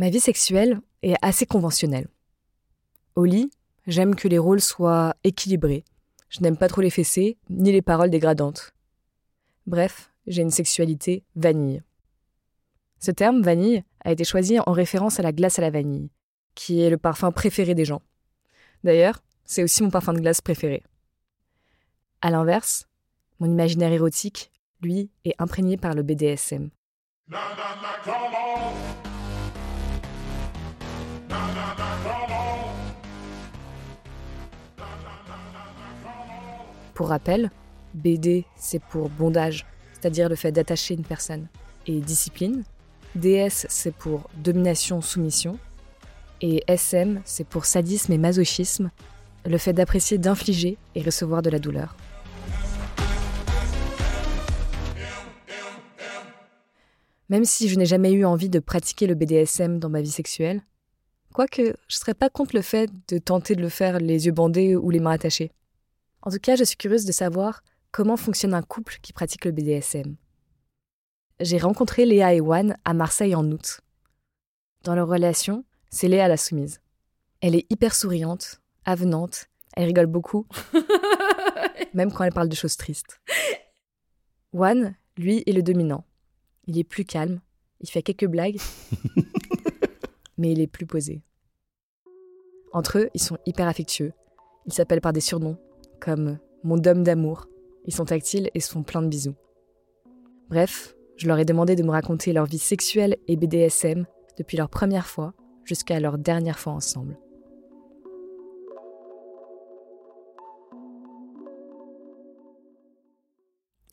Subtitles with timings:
[0.00, 2.08] Ma vie sexuelle est assez conventionnelle.
[3.16, 3.50] Au lit,
[3.86, 5.84] j'aime que les rôles soient équilibrés.
[6.30, 8.72] Je n'aime pas trop les fessées, ni les paroles dégradantes.
[9.66, 11.82] Bref, j'ai une sexualité vanille.
[12.98, 16.08] Ce terme vanille a été choisi en référence à la glace à la vanille,
[16.54, 18.00] qui est le parfum préféré des gens.
[18.84, 20.82] D'ailleurs, c'est aussi mon parfum de glace préféré.
[22.22, 22.88] À l'inverse,
[23.38, 26.70] mon imaginaire érotique, lui, est imprégné par le BDSM.
[36.94, 37.50] Pour rappel,
[37.94, 41.48] BD, c'est pour bondage, c'est-à-dire le fait d'attacher une personne,
[41.86, 42.64] et discipline.
[43.14, 45.58] DS, c'est pour domination-soumission.
[46.40, 48.90] Et SM, c'est pour sadisme et masochisme,
[49.44, 51.96] le fait d'apprécier d'infliger et recevoir de la douleur.
[57.28, 60.62] Même si je n'ai jamais eu envie de pratiquer le BDSM dans ma vie sexuelle,
[61.32, 64.74] quoique je serais pas contre le fait de tenter de le faire les yeux bandés
[64.74, 65.52] ou les mains attachées.
[66.22, 69.52] En tout cas, je suis curieuse de savoir comment fonctionne un couple qui pratique le
[69.52, 70.16] BDSM.
[71.40, 73.80] J'ai rencontré Léa et Juan à Marseille en août.
[74.84, 76.80] Dans leur relation, c'est Léa la soumise.
[77.40, 80.46] Elle est hyper souriante, avenante, elle rigole beaucoup,
[81.94, 83.20] même quand elle parle de choses tristes.
[84.52, 86.04] Juan, lui, est le dominant.
[86.66, 87.40] Il est plus calme,
[87.80, 88.60] il fait quelques blagues,
[90.38, 91.22] mais il est plus posé.
[92.72, 94.12] Entre eux, ils sont hyper affectueux.
[94.66, 95.58] Ils s'appellent par des surnoms,
[96.00, 97.46] comme mon dôme d'amour.
[97.86, 99.34] Ils sont tactiles et se font plein de bisous.
[100.48, 104.06] Bref, je leur ai demandé de me raconter leur vie sexuelle et BDSM
[104.38, 105.34] depuis leur première fois
[105.64, 107.18] jusqu'à leur dernière fois ensemble.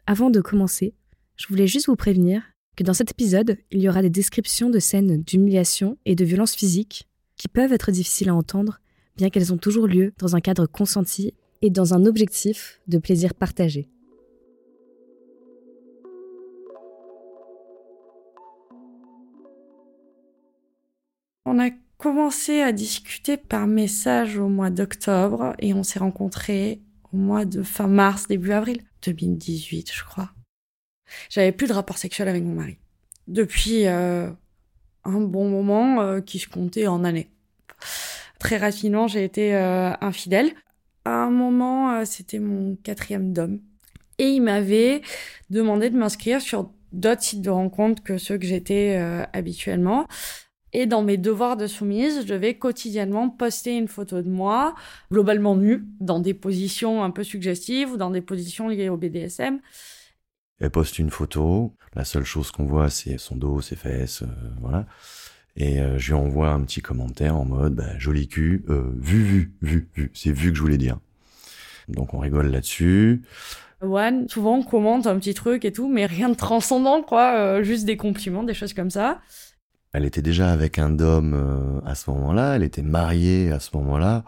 [0.06, 0.96] Avant de commencer,
[1.36, 2.42] je voulais juste vous prévenir
[2.78, 6.56] que dans cet épisode, il y aura des descriptions de scènes d'humiliation et de violence
[6.56, 8.80] physique qui peuvent être difficiles à entendre,
[9.18, 13.34] bien qu'elles ont toujours lieu dans un cadre consenti et dans un objectif de plaisir
[13.34, 13.90] partagé.
[21.46, 26.82] On a commencé à discuter par message au mois d'octobre et on s'est rencontrés
[27.14, 30.32] au mois de fin mars, début avril 2018, je crois.
[31.30, 32.78] J'avais plus de rapport sexuel avec mon mari.
[33.28, 34.30] Depuis euh,
[35.06, 37.30] un bon moment euh, qui se comptait en années.
[38.40, 40.52] Très rapidement, j'ai été euh, infidèle.
[41.08, 43.62] À un moment, c'était mon quatrième dom.
[44.18, 45.02] Et il m'avait
[45.50, 48.98] demandé de m'inscrire sur d'autres sites de rencontres que ceux que j'étais
[49.32, 50.06] habituellement.
[50.74, 54.76] Et dans mes devoirs de soumise, je devais quotidiennement poster une photo de moi,
[55.10, 59.62] globalement nue, dans des positions un peu suggestives ou dans des positions liées au BDSM.
[60.60, 64.52] Elle poste une photo, la seule chose qu'on voit c'est son dos, ses fesses, euh,
[64.60, 64.88] voilà.
[65.58, 69.24] Et euh, je lui envoie un petit commentaire en mode bah, joli cul, euh, vu,
[69.24, 70.12] vu, vu, vu.
[70.14, 71.00] C'est vu que je voulais dire.
[71.90, 73.24] Donc on rigole là-dessus.
[73.82, 77.62] One, souvent on commente un petit truc et tout, mais rien de transcendant, quoi.
[77.64, 79.20] juste des compliments, des choses comme ça.
[79.94, 84.24] Elle était déjà avec un homme à ce moment-là, elle était mariée à ce moment-là.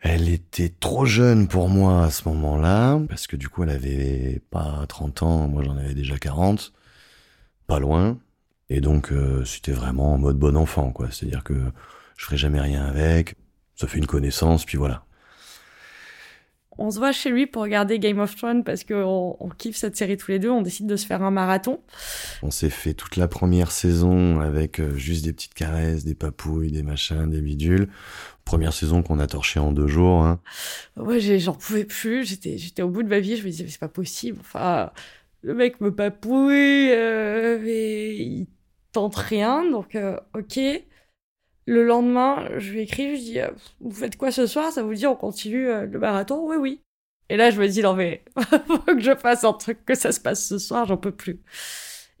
[0.00, 4.42] Elle était trop jeune pour moi à ce moment-là, parce que du coup elle avait
[4.50, 6.74] pas 30 ans, moi j'en avais déjà 40,
[7.66, 8.18] pas loin.
[8.70, 11.08] Et donc euh, c'était vraiment en mode bon enfant, quoi.
[11.10, 11.54] C'est-à-dire que
[12.16, 13.36] je ferai jamais rien avec,
[13.76, 15.04] ça fait une connaissance, puis voilà
[16.78, 19.96] on se voit chez lui pour regarder Game of Thrones parce qu'on on kiffe cette
[19.96, 20.50] série tous les deux.
[20.50, 21.80] On décide de se faire un marathon.
[22.42, 26.72] On s'est fait toute la première saison avec euh, juste des petites caresses, des papouilles,
[26.72, 27.88] des machins, des bidules.
[28.44, 30.24] Première saison qu'on a torché en deux jours.
[30.24, 30.40] Hein.
[30.96, 32.24] Ouais, j'en pouvais plus.
[32.24, 33.36] J'étais, j'étais au bout de ma vie.
[33.36, 34.38] Je me disais, c'est pas possible.
[34.40, 34.90] Enfin,
[35.44, 38.46] le mec me papouille, euh, mais il
[38.92, 39.70] tente rien.
[39.70, 40.58] Donc, euh, ok.
[41.66, 43.50] Le lendemain, je lui écris, je lui dis, euh,
[43.80, 44.72] vous faites quoi ce soir?
[44.72, 46.46] Ça vous dit, on continue le marathon?
[46.48, 46.80] Oui, oui.
[47.28, 48.24] Et là, je me dis, non, mais
[48.66, 51.40] faut que je fasse un truc, que ça se passe ce soir, j'en peux plus.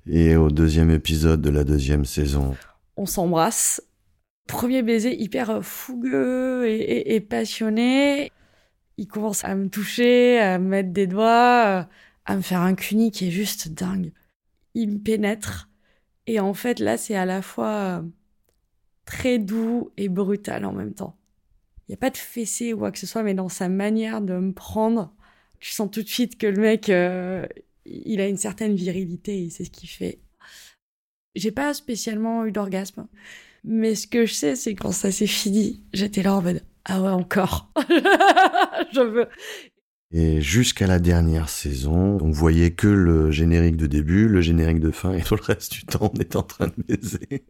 [0.06, 2.54] Et au deuxième épisode de la deuxième saison,
[2.96, 3.82] on s'embrasse.
[4.46, 8.30] Premier baiser hyper fougueux et, et, passionné.
[8.98, 11.88] Il commence à me toucher, à me mettre des doigts,
[12.24, 14.12] à me faire un cuni qui est juste dingue.
[14.74, 15.70] Il me pénètre.
[16.26, 18.04] Et en fait, là, c'est à la fois
[19.04, 21.16] très doux et brutal en même temps.
[21.86, 24.22] Il n'y a pas de fessé ou quoi que ce soit, mais dans sa manière
[24.22, 25.14] de me prendre,
[25.60, 27.46] je sens tout de suite que le mec, euh,
[27.84, 30.20] il a une certaine virilité et c'est ce qu'il fait.
[31.34, 33.06] J'ai pas spécialement eu d'orgasme,
[33.64, 37.00] mais ce que je sais, c'est quand ça s'est fini, j'étais là en mode ah
[37.00, 39.28] ouais encore, je veux.
[40.16, 44.92] Et jusqu'à la dernière saison, on voyait que le générique de début, le générique de
[44.92, 47.44] fin, et tout le reste du temps, on était en train de baiser.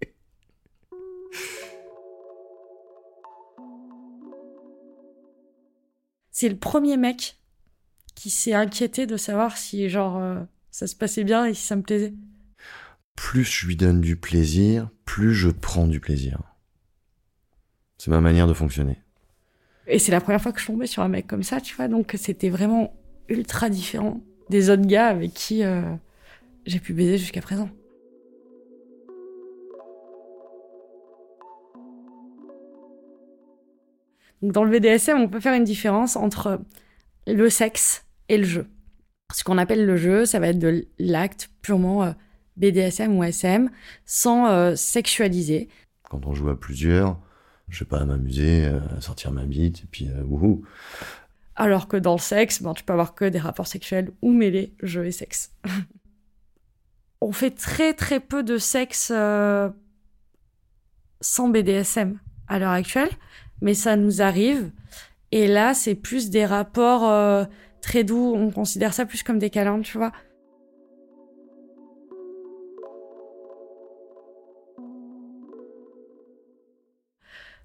[6.30, 7.38] C'est le premier mec
[8.14, 10.40] qui s'est inquiété de savoir si, genre, euh,
[10.70, 12.14] ça se passait bien et si ça me plaisait.
[13.14, 16.40] Plus je lui donne du plaisir, plus je prends du plaisir.
[17.98, 19.03] C'est ma manière de fonctionner.
[19.86, 21.88] Et c'est la première fois que je tombais sur un mec comme ça, tu vois,
[21.88, 22.94] donc c'était vraiment
[23.28, 24.20] ultra différent
[24.50, 25.82] des autres gars avec qui euh,
[26.66, 27.68] j'ai pu baiser jusqu'à présent.
[34.52, 36.60] dans le BDSM, on peut faire une différence entre
[37.26, 38.66] le sexe et le jeu.
[39.32, 42.12] Ce qu'on appelle le jeu, ça va être de l'acte purement euh,
[42.56, 43.70] BDSM ou SM,
[44.04, 45.68] sans euh, sexualiser.
[46.10, 47.18] Quand on joue à plusieurs,
[47.68, 50.64] je vais pas m'amuser à sortir ma bite et puis wouhou.
[51.56, 54.74] Alors que dans le sexe, ben, tu peux avoir que des rapports sexuels ou mêler
[54.82, 55.52] jeu et sexe.
[57.24, 59.70] on fait très très peu de sexe euh,
[61.22, 62.18] sans BDSM
[62.48, 63.08] à l'heure actuelle,
[63.62, 64.70] mais ça nous arrive.
[65.32, 67.44] Et là, c'est plus des rapports euh,
[67.80, 68.34] très doux.
[68.36, 70.12] On considère ça plus comme des câlins, tu vois.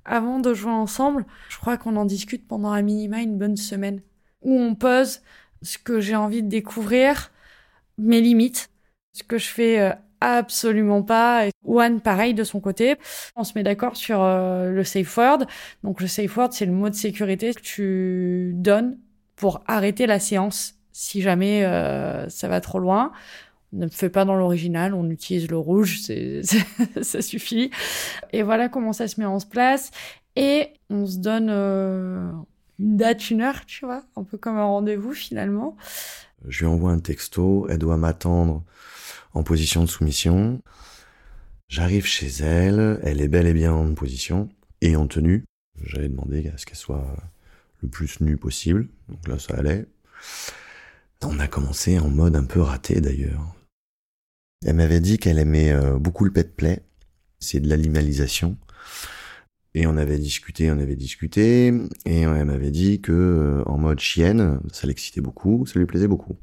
[0.06, 4.02] Avant de jouer ensemble, je crois qu'on en discute pendant un minima une bonne semaine,
[4.42, 5.22] où on pose
[5.62, 7.32] ce que j'ai envie de découvrir,
[7.98, 8.70] mes limites,
[9.14, 11.48] ce que je fais euh, absolument pas.
[11.48, 12.96] Et One, pareil de son côté.
[13.36, 15.46] On se met d'accord sur euh, le safe word.
[15.84, 18.98] Donc le safe word, c'est le mot de sécurité que tu donnes
[19.36, 23.12] pour arrêter la séance si jamais euh, ça va trop loin
[23.74, 26.42] ne fait pas dans l'original, on utilise le rouge, c'est,
[27.02, 27.72] ça suffit.
[28.34, 29.92] Et voilà comment ça se met en place.
[30.36, 32.32] Et on se donne euh,
[32.80, 35.76] une date, une heure, tu vois, un peu comme un rendez-vous finalement.
[36.48, 38.64] Je lui envoie un texto, elle doit m'attendre
[39.34, 40.62] en position de soumission.
[41.68, 44.50] J'arrive chez elle, elle est bel et bien en position
[44.82, 45.44] et en tenue.
[45.84, 47.06] J'avais demandé à ce qu'elle soit
[47.82, 49.86] le plus nue possible, donc là ça allait.
[51.22, 53.56] On a commencé en mode un peu raté d'ailleurs.
[54.66, 56.84] Elle m'avait dit qu'elle aimait euh, beaucoup le pet play,
[57.40, 58.58] c'est de l'animalisation.
[59.74, 61.68] Et on avait discuté, on avait discuté,
[62.06, 66.08] et elle m'avait dit que euh, en mode chienne, ça l'excitait beaucoup, ça lui plaisait
[66.08, 66.36] beaucoup.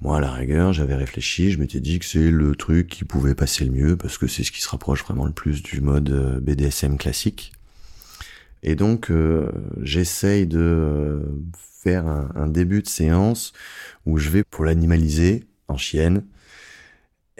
[0.00, 3.34] Moi, à la rigueur, j'avais réfléchi, je m'étais dit que c'est le truc qui pouvait
[3.34, 6.10] passer le mieux, parce que c'est ce qui se rapproche vraiment le plus du mode
[6.10, 7.52] euh, BDSM classique.
[8.62, 9.12] Et donc,
[9.82, 11.22] j'essaye de
[11.80, 13.52] faire un, un, début de séance
[14.04, 16.24] où je vais pour l'animaliser en chienne,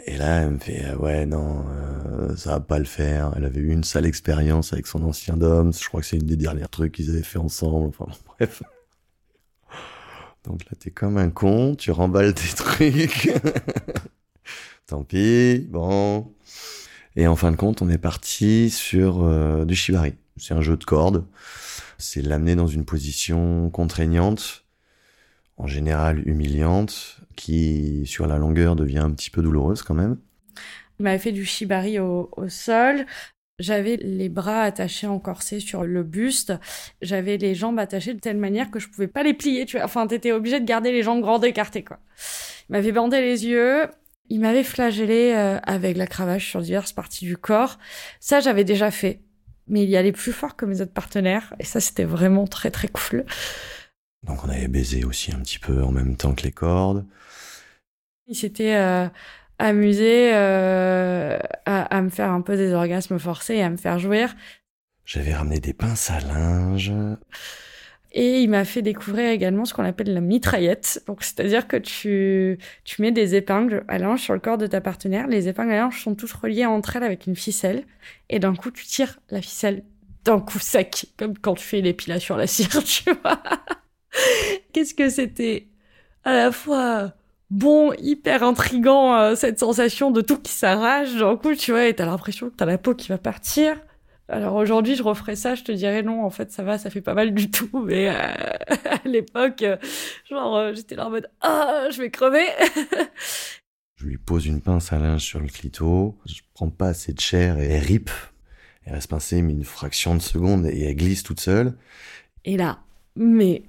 [0.07, 3.33] et là, elle me fait euh, ouais non, euh, ça va pas le faire.
[3.37, 5.73] Elle avait eu une sale expérience avec son ancien dom.
[5.73, 7.89] Je crois que c'est une des dernières trucs qu'ils avaient fait ensemble.
[7.89, 8.07] Enfin
[8.39, 8.63] bref.
[10.45, 13.31] Donc là, t'es comme un con, tu remballes tes trucs.
[14.87, 16.33] Tant pis, bon.
[17.17, 20.15] Et en fin de compte, on est parti sur euh, du shibari.
[20.37, 21.27] C'est un jeu de cordes.
[21.99, 24.65] C'est l'amener dans une position contraignante
[25.59, 30.19] en général humiliante, qui sur la longueur devient un petit peu douloureuse quand même.
[30.99, 33.07] Il m'avait fait du shibari au, sol.
[33.61, 36.53] J'avais les bras attachés en corset sur le buste.
[37.01, 39.67] J'avais les jambes attachées de telle manière que je pouvais pas les plier.
[39.67, 39.87] Tu vois.
[39.87, 41.99] Enfin, t'étais obligé de garder les jambes grandes écartées, quoi.
[42.69, 43.87] Il m'avait bandé les yeux.
[44.29, 47.79] Il m'avait flagellé euh, avec la cravache sur diverses parties du corps.
[48.21, 49.21] Ça, j'avais déjà fait.
[49.69, 51.55] Mais il y allait plus fort que mes autres partenaires.
[51.61, 53.25] Et ça, c'était vraiment très, très cool.
[54.29, 57.05] Donc on avait baisé aussi un petit peu en même temps que les cordes.
[58.27, 59.09] Il s'était euh,
[59.59, 64.37] amusé euh, à, me faire un peu des orgasmes forcés et à me faire jouir.
[65.07, 66.93] J'avais ramené des pinces à linge.
[68.13, 71.03] Et il m'a fait découvrir également ce qu'on appelle la mitraillette.
[71.07, 74.81] Donc, c'est-à-dire que tu, tu mets des épingles à linge sur le corps de ta
[74.81, 75.27] partenaire.
[75.27, 77.85] Les épingles à linge sont toutes reliées entre elles avec une ficelle.
[78.29, 79.85] Et d'un coup, tu tires la ficelle
[80.25, 83.41] d'un coup sec, comme quand tu fais l'épilation à la cire, tu vois.
[84.73, 85.69] Qu'est-ce que c'était
[86.25, 87.13] à la fois
[87.51, 91.15] bon, hyper intrigant, euh, cette sensation de tout qui s'arrache.
[91.15, 93.77] D'un coup, tu vois, et t'as l'impression que t'as la peau qui va partir.
[94.31, 97.01] Alors aujourd'hui, je referais ça, je te dirais non, en fait, ça va, ça fait
[97.01, 97.71] pas mal du tout.
[97.87, 99.77] Mais euh, à l'époque, euh,
[100.29, 102.45] genre, j'étais là en mode, ah, je vais crever.
[103.97, 107.21] je lui pose une pince à linge sur le clito, je prends pas assez de
[107.21, 108.11] chair et elle rip.
[108.85, 111.75] Elle reste pincée, mais une fraction de seconde et elle glisse toute seule.
[112.45, 112.79] Et là,
[113.17, 113.65] mais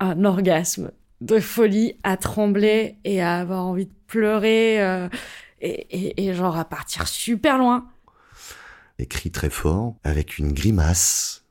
[0.00, 5.08] un orgasme de folie, à trembler et à avoir envie de pleurer euh,
[5.60, 7.88] et, et, genre à partir super loin.
[8.98, 11.44] Et crie très fort avec une grimace.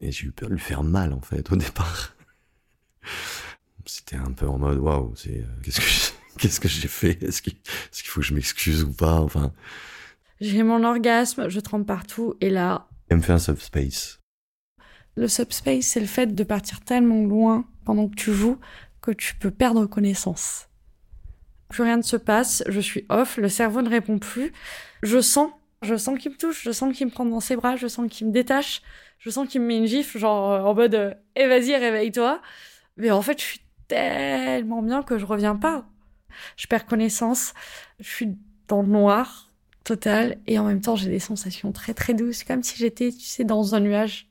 [0.00, 2.14] Et j'ai eu peur de lui faire mal en fait au départ.
[3.84, 7.22] C'était un peu en mode waouh, c'est euh, qu'est-ce que qu'est-ce que j'ai fait?
[7.22, 7.54] Est-ce qu'il
[8.04, 9.20] faut que je m'excuse ou pas?
[9.20, 9.52] Enfin.
[10.40, 12.88] J'ai mon orgasme, je trempe partout et là.
[13.08, 14.17] Elle me fait un subspace
[15.18, 18.56] Le subspace, c'est le fait de partir tellement loin pendant que tu joues
[19.00, 20.68] que tu peux perdre connaissance.
[21.68, 24.52] Plus rien ne se passe, je suis off, le cerveau ne répond plus.
[25.02, 25.50] Je sens,
[25.82, 28.08] je sens qu'il me touche, je sens qu'il me prend dans ses bras, je sens
[28.08, 28.80] qu'il me détache,
[29.18, 32.40] je sens qu'il me met une gifle, genre euh, en mode euh, Eh vas-y, réveille-toi.
[32.96, 35.84] Mais en fait, je suis tellement bien que je reviens pas.
[36.56, 37.54] Je perds connaissance,
[37.98, 38.36] je suis
[38.68, 39.50] dans le noir
[39.82, 43.24] total et en même temps j'ai des sensations très très douces, comme si j'étais, tu
[43.24, 44.28] sais, dans un nuage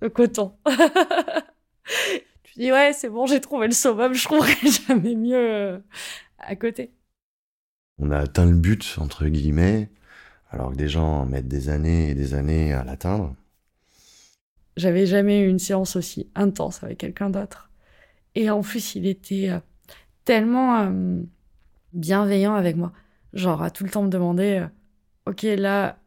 [0.00, 0.52] de coton.
[2.44, 4.54] tu dis ouais, c'est bon, j'ai trouvé le summum, je trouverai
[4.86, 5.78] jamais mieux euh,
[6.38, 6.92] à côté.
[7.98, 9.90] On a atteint le but entre guillemets,
[10.50, 13.34] alors que des gens mettent des années et des années à l'atteindre.
[14.76, 17.70] J'avais jamais eu une séance aussi intense avec quelqu'un d'autre.
[18.34, 19.58] Et en plus, il était euh,
[20.24, 21.22] tellement euh,
[21.92, 22.92] bienveillant avec moi.
[23.32, 24.66] Genre, à tout le temps me demander, euh,
[25.30, 25.98] OK, là,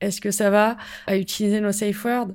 [0.00, 0.76] est-ce que ça va
[1.06, 2.34] À utiliser nos safe words?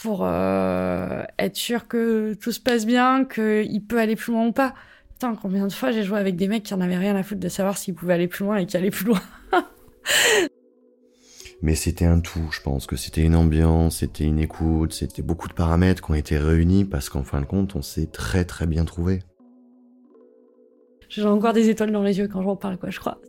[0.00, 4.74] Pour être sûr que tout se passe bien, qu'il peut aller plus loin ou pas.
[5.10, 7.40] Putain, combien de fois j'ai joué avec des mecs qui en avaient rien à foutre
[7.40, 9.20] de savoir s'ils pouvaient aller plus loin et qui allaient plus loin.
[11.60, 15.48] Mais c'était un tout, je pense que c'était une ambiance, c'était une écoute, c'était beaucoup
[15.48, 18.68] de paramètres qui ont été réunis parce qu'en fin de compte, on s'est très très
[18.68, 19.24] bien trouvé.
[21.08, 23.20] J'ai encore des étoiles dans les yeux quand j'en parle, quoi, je crois.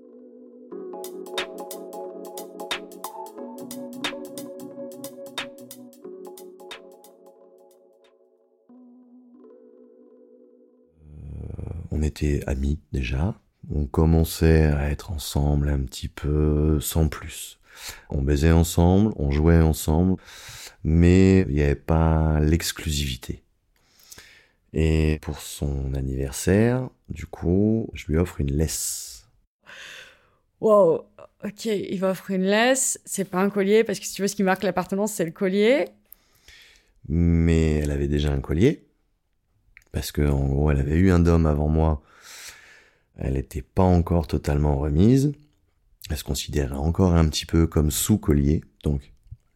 [11.91, 13.39] On était amis déjà,
[13.74, 17.60] on commençait à être ensemble un petit peu sans plus.
[18.10, 20.17] On baisait ensemble, on jouait ensemble,
[20.84, 23.43] mais il n'y avait pas l'exclusivité.
[24.74, 29.27] Et pour son anniversaire, du coup, je lui offre une laisse.
[30.62, 31.05] Wow,
[31.43, 33.00] ok, il va offrir une laisse.
[33.05, 35.31] C'est pas un collier, parce que si tu veux, ce qui marque l'appartenance, c'est le
[35.31, 35.86] collier.
[37.08, 38.88] Mais elle avait déjà un collier.
[39.91, 42.01] Parce que, en gros, elle avait eu un dôme avant moi.
[43.17, 45.34] Elle n'était pas encore totalement remise.
[46.10, 49.12] Elle se considérait encore un petit peu comme sous-collier, donc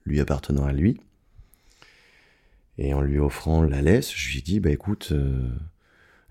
[0.06, 1.00] lui appartenant à lui.
[2.78, 5.50] Et en lui offrant la laisse, je lui ai dit, bah écoute, euh,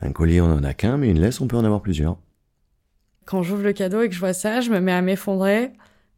[0.00, 2.18] un collier on en a qu'un, mais une laisse on peut en avoir plusieurs.
[3.25, 5.71] Quand j'ouvre le cadeau et que je vois ça, je me mets à m'effondrer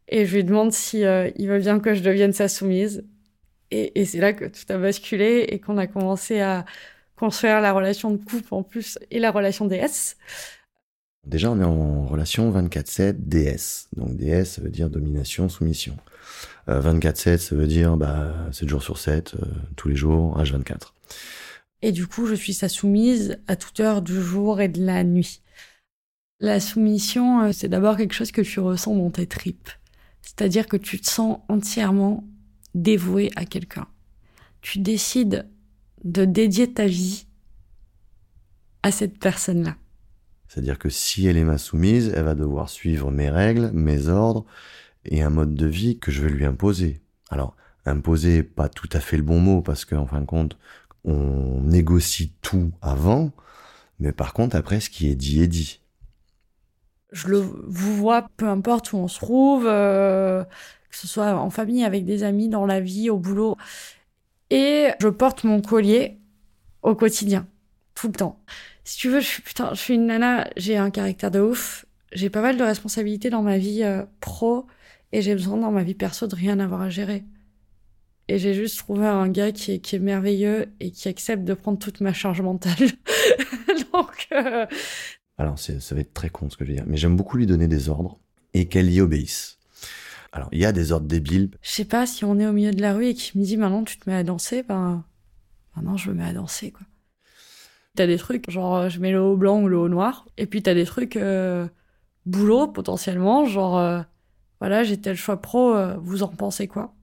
[0.07, 3.05] et je lui demande si euh, il veut bien que je devienne sa soumise.
[3.71, 6.65] Et, et c'est là que tout a basculé et qu'on a commencé à
[7.15, 10.15] construire la relation de couple en plus et la relation DS.
[11.25, 13.87] Déjà, on est en relation 24-7 DS.
[13.95, 15.97] Donc DS, ça veut dire domination, soumission.
[16.69, 19.45] Euh, 24-7, ça veut dire bah, 7 jours sur 7, euh,
[19.75, 20.93] tous les jours, H24.
[21.81, 25.03] Et du coup, je suis sa soumise à toute heure du jour et de la
[25.03, 25.41] nuit.
[26.39, 29.69] La soumission, euh, c'est d'abord quelque chose que tu ressens dans tes tripes.
[30.21, 32.23] C'est-à-dire que tu te sens entièrement
[32.73, 33.87] dévoué à quelqu'un.
[34.61, 35.47] Tu décides
[36.05, 37.27] de dédier ta vie
[38.83, 39.75] à cette personne-là.
[40.47, 44.45] C'est-à-dire que si elle est ma soumise, elle va devoir suivre mes règles, mes ordres
[45.03, 47.01] et un mode de vie que je vais lui imposer.
[47.29, 50.57] Alors, imposer, pas tout à fait le bon mot, parce qu'en fin de compte,
[51.03, 53.31] on négocie tout avant,
[53.99, 55.81] mais par contre, après, ce qui est dit est dit.
[57.11, 61.49] Je le vous vois, peu importe où on se trouve, euh, que ce soit en
[61.49, 63.57] famille, avec des amis, dans la vie, au boulot.
[64.49, 66.19] Et je porte mon collier
[66.81, 67.47] au quotidien,
[67.95, 68.43] tout le temps
[68.85, 71.85] si tu veux, je suis, putain, je suis une nana, j'ai un caractère de ouf,
[72.13, 74.67] j'ai pas mal de responsabilités dans ma vie euh, pro
[75.11, 77.25] et j'ai besoin dans ma vie perso de rien avoir à gérer.
[78.27, 81.53] Et j'ai juste trouvé un gars qui est, qui est merveilleux et qui accepte de
[81.53, 82.73] prendre toute ma charge mentale.
[83.93, 84.27] Donc.
[84.31, 84.65] Euh...
[85.37, 87.45] Alors, ça va être très con ce que je veux dire, mais j'aime beaucoup lui
[87.45, 88.19] donner des ordres
[88.53, 89.54] et qu'elle y obéisse.
[90.35, 91.49] Alors, il y a des ordres débiles.
[91.61, 93.55] Je sais pas si on est au milieu de la rue et qu'il me dit
[93.55, 95.05] maintenant tu te mets à danser, ben.
[95.77, 96.85] Maintenant, je me mets à danser, quoi.
[97.95, 100.25] T'as des trucs, genre je mets le haut blanc ou le haut noir.
[100.37, 101.65] Et puis t'as des trucs euh,
[102.25, 104.01] boulot potentiellement, genre euh,
[104.59, 106.93] voilà, j'ai tel choix pro, euh, vous en pensez quoi?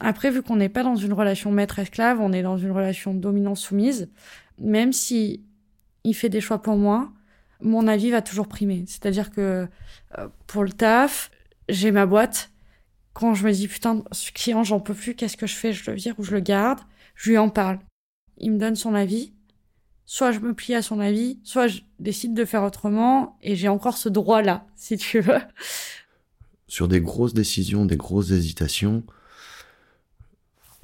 [0.00, 4.10] Après, vu qu'on n'est pas dans une relation maître-esclave, on est dans une relation dominant-soumise,
[4.58, 5.42] même si
[6.04, 7.10] il fait des choix pour moi,
[7.62, 8.84] mon avis va toujours primer.
[8.86, 9.66] C'est-à-dire que
[10.46, 11.30] pour le taf,
[11.68, 12.50] j'ai ma boîte.
[13.12, 15.72] Quand je me dis putain, ce client, j'en peux plus, qu'est-ce que je fais?
[15.72, 16.80] Je le vire ou je le garde?
[17.14, 17.78] Je lui en parle.
[18.38, 19.32] Il me donne son avis
[20.06, 23.68] soit je me plie à son avis, soit je décide de faire autrement, et j'ai
[23.68, 25.40] encore ce droit-là, si tu veux.
[26.68, 29.02] Sur des grosses décisions, des grosses hésitations,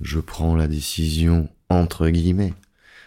[0.01, 2.55] je prends la décision entre guillemets.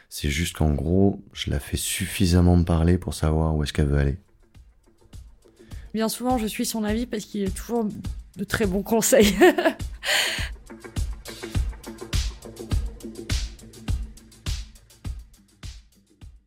[0.10, 3.88] C'est juste qu'en gros, je la fais suffisamment me parler pour savoir où est-ce qu'elle
[3.88, 4.18] veut aller.
[5.96, 7.88] Bien souvent, je suis son avis parce qu'il est toujours
[8.36, 9.34] de très bons conseils.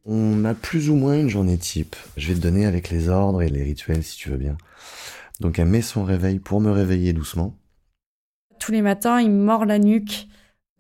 [0.05, 1.97] On a plus ou moins une journée type.
[2.19, 4.59] Je vais te donner avec les ordres et les rituels si tu veux bien.
[5.41, 7.57] Donc elle met son réveil pour me réveiller doucement.
[8.61, 10.29] Tous les matins, il me mord la nuque.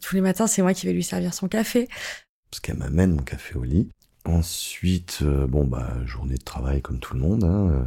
[0.03, 1.89] Tous les matins, c'est moi qui vais lui servir son café.
[2.51, 3.89] Parce qu'elle m'amène mon café au lit.
[4.27, 7.45] Ensuite, euh, bon bah journée de travail comme tout le monde.
[7.45, 7.83] Hein, euh,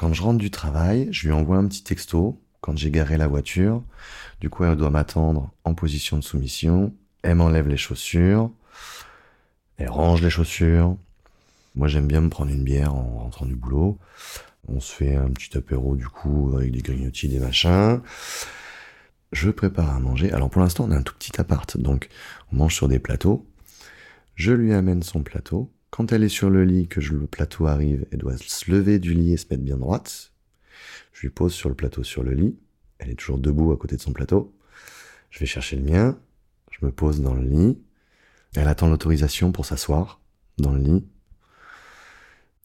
[0.00, 3.28] quand je rentre du travail, je lui envoie un petit texto quand j'ai garé la
[3.28, 3.82] voiture.
[4.40, 6.94] Du coup, elle doit m'attendre en position de soumission.
[7.22, 8.50] Elle m'enlève les chaussures.
[9.76, 10.96] Elle range les chaussures.
[11.74, 13.98] Moi, j'aime bien me prendre une bière en rentrant du boulot.
[14.68, 18.00] On se fait un petit apéro du coup avec des grignotis, des machins.
[19.32, 20.32] Je prépare à manger.
[20.32, 22.08] Alors pour l'instant, on a un tout petit appart, donc
[22.54, 23.46] on mange sur des plateaux.
[24.34, 25.70] Je lui amène son plateau.
[26.00, 29.12] Quand elle est sur le lit, que le plateau arrive, elle doit se lever du
[29.12, 30.32] lit et se mettre bien droite.
[31.12, 32.58] Je lui pose sur le plateau sur le lit.
[32.98, 34.56] Elle est toujours debout à côté de son plateau.
[35.28, 36.18] Je vais chercher le mien.
[36.70, 37.78] Je me pose dans le lit.
[38.56, 40.22] Elle attend l'autorisation pour s'asseoir
[40.56, 41.06] dans le lit.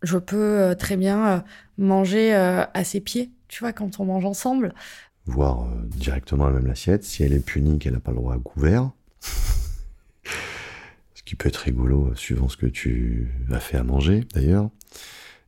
[0.02, 1.40] Je peux euh, très bien euh,
[1.78, 4.74] manger euh, à ses pieds, tu vois, quand on mange ensemble.
[5.26, 7.04] Voir directement la même assiette.
[7.04, 8.92] Si elle est punie, qu'elle n'a pas le droit à couvert.
[11.26, 14.70] Qui peut être rigolo suivant ce que tu as fait à manger, d'ailleurs.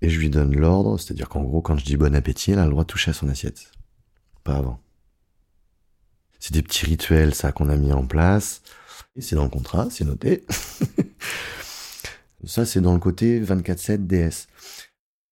[0.01, 2.65] Et je lui donne l'ordre, c'est-à-dire qu'en gros, quand je dis bon appétit, elle a
[2.65, 3.71] le droit de toucher à son assiette.
[4.43, 4.79] Pas avant.
[6.39, 8.61] C'est des petits rituels, ça, qu'on a mis en place.
[9.15, 10.45] Et c'est dans le contrat, c'est noté.
[12.45, 14.47] ça, c'est dans le côté 24-7 DS.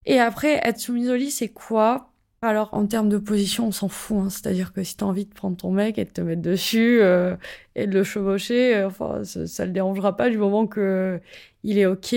[0.04, 2.12] Et après, être soumise au lit, c'est quoi?
[2.42, 4.18] Alors, en termes de position, on s'en fout.
[4.18, 4.30] Hein.
[4.30, 7.36] C'est-à-dire que si t'as envie de prendre ton mec et de te mettre dessus euh,
[7.74, 11.20] et de le chevaucher, euh, ça, ça, le dérangera pas du moment que
[11.64, 12.14] il est ok.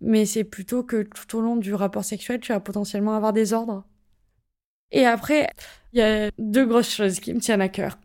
[0.00, 3.52] Mais c'est plutôt que tout au long du rapport sexuel, tu vas potentiellement avoir des
[3.52, 3.84] ordres.
[4.90, 5.48] Et après,
[5.92, 7.98] il y a deux grosses choses qui me tiennent à cœur.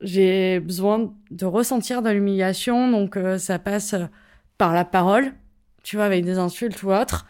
[0.00, 3.94] J'ai besoin de ressentir de l'humiliation, donc euh, ça passe
[4.58, 5.32] par la parole,
[5.82, 7.26] tu vois, avec des insultes ou autres.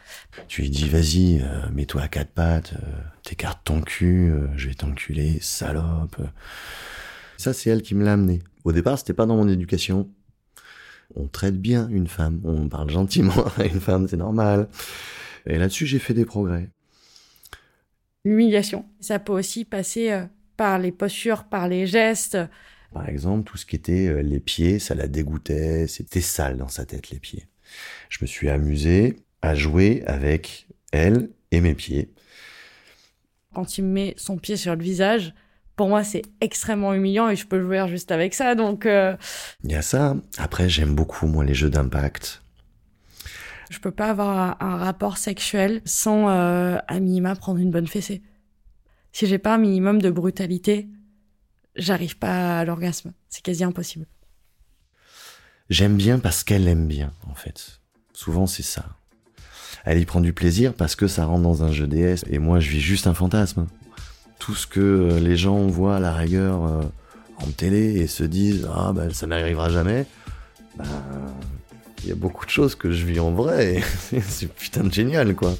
[0.49, 4.69] Tu lui dis, vas-y, euh, mets-toi à quatre pattes, euh, t'écartes ton cul, euh, je
[4.69, 6.17] vais t'enculer, salope.
[7.37, 8.43] Ça, c'est elle qui me l'a amené.
[8.65, 10.11] Au départ, c'était pas dans mon éducation.
[11.17, 14.69] On traite bien une femme, on parle gentiment à une femme, c'est normal.
[15.47, 16.69] Et là-dessus, j'ai fait des progrès.
[18.25, 18.85] L'humiliation.
[19.01, 20.25] Ça peut aussi passer
[20.57, 22.37] par les postures, par les gestes.
[22.93, 26.85] Par exemple, tout ce qui était les pieds, ça la dégoûtait, c'était sale dans sa
[26.85, 27.50] tête, les pieds.
[28.09, 32.13] Je me suis amusé à jouer avec elle et mes pieds.
[33.55, 35.35] Quand il met son pied sur le visage,
[35.77, 38.55] pour moi, c'est extrêmement humiliant et je peux jouer juste avec ça.
[38.55, 39.17] Donc, euh,
[39.65, 40.17] il y a ça.
[40.37, 42.43] Après, j'aime beaucoup moi les jeux d'impact.
[43.71, 48.21] Je peux pas avoir un, rapport sexuel sans euh, à minima prendre une bonne fessée.
[49.13, 50.89] Si j'ai pas un minimum de brutalité,
[51.77, 53.13] j'arrive pas à l'orgasme.
[53.29, 54.07] C'est quasi impossible.
[55.71, 57.81] J'aime bien parce qu'elle aime bien, en fait.
[58.13, 58.85] Souvent, c'est ça.
[59.85, 62.25] Elle y prend du plaisir parce que ça rentre dans un jeu DS.
[62.29, 63.67] Et moi, je vis juste un fantasme.
[64.41, 66.83] Tout ce que euh, les gens voient à la rigueur euh,
[67.37, 70.07] en télé et se disent Ah, ben ça n'arrivera jamais.
[70.77, 70.85] Ben,
[72.03, 73.81] il y a beaucoup de choses que je vis en vrai.
[74.29, 75.55] c'est putain de génial, quoi.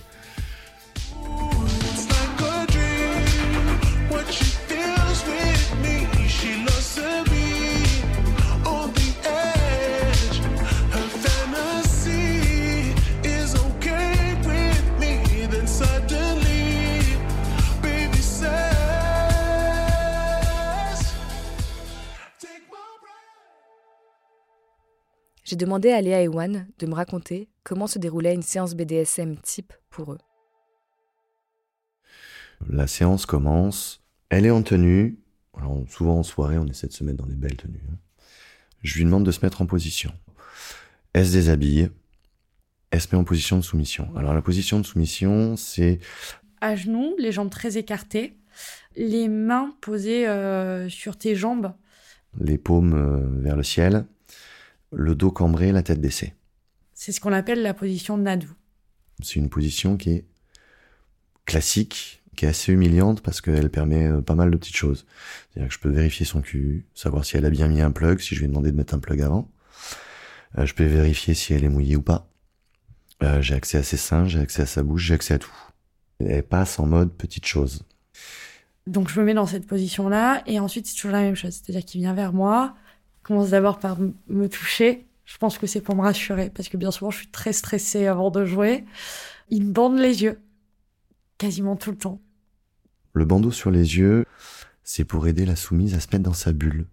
[25.61, 29.75] Demandé à Léa et Wan de me raconter comment se déroulait une séance BDSM type
[29.91, 30.19] pour eux.
[32.69, 35.19] La séance commence, elle est en tenue.
[35.57, 37.83] Alors, souvent en soirée, on essaie de se mettre dans des belles tenues.
[37.91, 37.97] Hein.
[38.83, 40.13] Je lui demande de se mettre en position.
[41.13, 41.91] Elle se déshabille.
[42.91, 44.09] Elle se met en position de soumission.
[44.17, 46.01] Alors la position de soumission, c'est...
[46.63, 48.37] À genoux, les jambes très écartées,
[48.97, 51.73] les mains posées euh, sur tes jambes.
[52.39, 54.07] Les paumes euh, vers le ciel,
[54.93, 56.35] le dos cambré, la tête baissée.
[56.95, 58.53] C'est ce qu'on appelle la position de Nadou.
[59.23, 60.25] C'est une position qui est
[61.47, 65.07] classique, qui est assez humiliante parce qu'elle permet euh, pas mal de petites choses.
[65.51, 68.21] C'est-à-dire que je peux vérifier son cul, savoir si elle a bien mis un plug,
[68.21, 69.51] si je lui ai demandé de mettre un plug avant.
[70.59, 72.29] Euh, je peux vérifier si elle est mouillée ou pas.
[73.23, 75.53] Euh, j'ai accès à ses seins, j'ai accès à sa bouche, j'ai accès à tout.
[76.21, 77.85] Elle passe en mode petite chose.
[78.87, 81.53] Donc je me mets dans cette position-là et ensuite c'est toujours la même chose.
[81.53, 82.75] C'est-à-dire qu'il vient vers moi,
[83.31, 85.07] commence d'abord par me toucher.
[85.25, 88.09] Je pense que c'est pour me rassurer parce que bien souvent je suis très stressée
[88.09, 88.85] avant de jouer.
[89.51, 90.41] Il me bande les yeux
[91.39, 92.21] quasiment tout le temps.
[93.13, 94.25] Le bandeau sur les yeux,
[94.83, 96.89] c'est pour aider la soumise à se mettre dans sa bulle,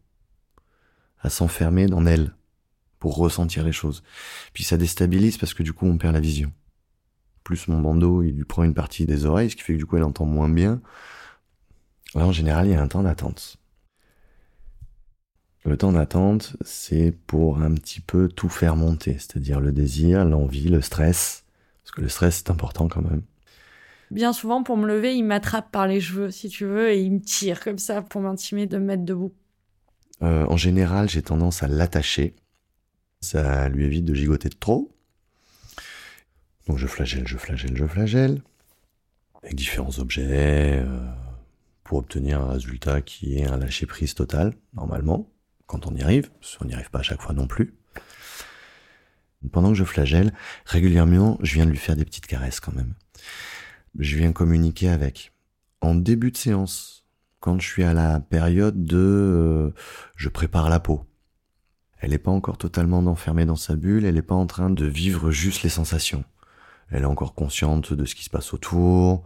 [1.22, 2.36] à s'enfermer dans elle,
[3.00, 4.04] pour ressentir les choses.
[4.54, 6.54] Puis ça déstabilise parce que du coup on perd la vision.
[7.44, 9.88] Plus mon bandeau, il lui prend une partie des oreilles, ce qui fait que du
[9.88, 10.82] coup elle entend moins bien.
[12.14, 13.58] en général, il y a un temps d'attente.
[15.68, 20.70] Le temps d'attente, c'est pour un petit peu tout faire monter, c'est-à-dire le désir, l'envie,
[20.70, 21.44] le stress,
[21.84, 23.22] parce que le stress c'est important quand même.
[24.10, 27.12] Bien souvent, pour me lever, il m'attrape par les cheveux, si tu veux, et il
[27.12, 29.34] me tire comme ça pour m'intimider de me mettre debout.
[30.22, 32.34] Euh, en général, j'ai tendance à l'attacher.
[33.20, 34.90] Ça lui évite de gigoter de trop.
[36.68, 38.42] Donc je flagelle, je flagelle, je flagelle.
[39.44, 40.80] Avec différents objets.
[40.80, 41.12] Euh,
[41.84, 45.30] pour obtenir un résultat qui est un lâcher-prise total, normalement,
[45.68, 47.76] quand on y arrive, parce qu'on n'y arrive pas à chaque fois non plus.
[49.52, 50.34] Pendant que je flagelle,
[50.66, 52.96] régulièrement, je viens de lui faire des petites caresses quand même.
[54.00, 55.34] Je viens communiquer avec.
[55.82, 57.06] En début de séance,
[57.40, 59.74] quand je suis à la période de euh,
[60.16, 61.06] je prépare la peau.
[62.00, 64.86] Elle n'est pas encore totalement enfermée dans sa bulle, elle n'est pas en train de
[64.86, 66.24] vivre juste les sensations.
[66.90, 69.24] Elle est encore consciente de ce qui se passe autour.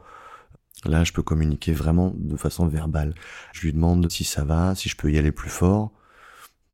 [0.86, 3.14] Là, je peux communiquer vraiment de façon verbale.
[3.54, 5.92] Je lui demande si ça va, si je peux y aller plus fort.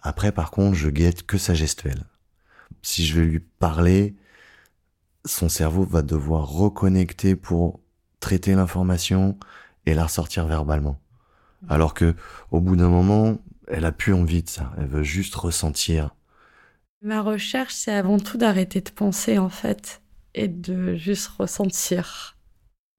[0.07, 2.05] Après, par contre, je guette que sa gestuelle.
[2.81, 4.15] Si je vais lui parler,
[5.25, 7.81] son cerveau va devoir reconnecter pour
[8.21, 9.37] traiter l'information
[9.85, 10.97] et la ressortir verbalement.
[11.67, 12.15] Alors que,
[12.51, 14.71] au bout d'un moment, elle a plus envie de ça.
[14.77, 16.15] Elle veut juste ressentir.
[17.01, 20.01] Ma recherche, c'est avant tout d'arrêter de penser, en fait,
[20.33, 22.37] et de juste ressentir.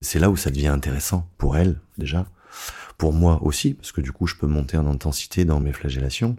[0.03, 2.27] C'est là où ça devient intéressant pour elle, déjà.
[2.99, 6.37] Pour moi aussi, parce que du coup, je peux monter en intensité dans mes flagellations.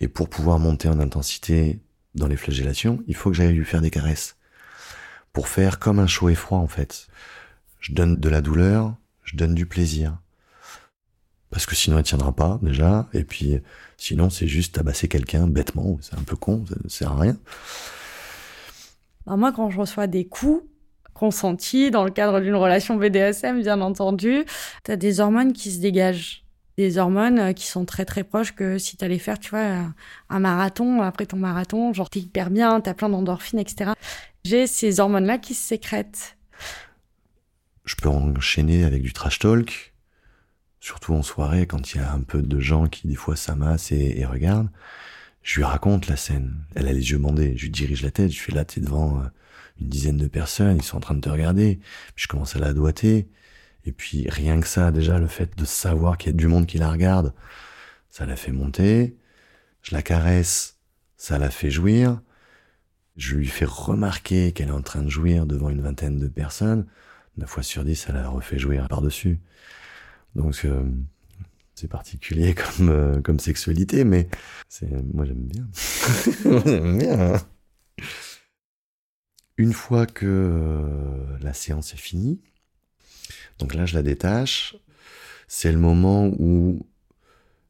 [0.00, 1.80] Et pour pouvoir monter en intensité
[2.14, 4.36] dans les flagellations, il faut que j'aille lui faire des caresses.
[5.32, 7.08] Pour faire comme un chaud et froid, en fait.
[7.80, 8.94] Je donne de la douleur,
[9.24, 10.18] je donne du plaisir
[11.50, 13.60] parce que sinon elle tiendra pas déjà, et puis
[13.96, 17.36] sinon c'est juste tabasser quelqu'un bêtement, c'est un peu con, ça ne sert à rien.
[19.26, 20.62] Bah, moi quand je reçois des coups
[21.14, 24.44] consentis dans le cadre d'une relation BDSM bien entendu,
[24.84, 26.44] tu as des hormones qui se dégagent.
[26.78, 29.92] Des hormones euh, qui sont très très proches que si tu allais faire, tu vois,
[30.30, 33.90] un marathon, après ton marathon, genre t'es hyper bien, t'as plein d'endorphines, etc.
[34.44, 36.38] J'ai ces hormones-là qui se sécrètent.
[37.84, 39.92] Je peux enchaîner avec du trash talk,
[40.78, 43.92] surtout en soirée, quand il y a un peu de gens qui des fois s'amassent
[43.92, 44.70] et, regardent,
[45.42, 46.54] je lui raconte la scène.
[46.74, 49.18] Elle a les yeux bandés, je lui dirige la tête, je fais là, t'es devant
[49.18, 49.24] euh,
[49.80, 51.80] une dizaine de personnes, ils sont en train de te regarder.
[52.14, 53.28] Puis je commence à la doiter.
[53.88, 56.66] Et puis rien que ça, déjà, le fait de savoir qu'il y a du monde
[56.66, 57.32] qui la regarde,
[58.10, 59.16] ça la fait monter.
[59.80, 60.76] Je la caresse,
[61.16, 62.20] ça la fait jouir.
[63.16, 66.86] Je lui fais remarquer qu'elle est en train de jouir devant une vingtaine de personnes.
[67.38, 69.40] Neuf fois sur dix, ça la refait jouir par-dessus.
[70.34, 70.84] Donc euh,
[71.74, 74.28] c'est particulier comme euh, comme sexualité, mais
[74.68, 75.66] c'est moi j'aime bien.
[76.66, 77.36] j'aime bien.
[77.36, 77.40] Hein.
[79.56, 82.42] Une fois que euh, la séance est finie,
[83.58, 84.76] donc là je la détache,
[85.46, 86.86] c'est le moment où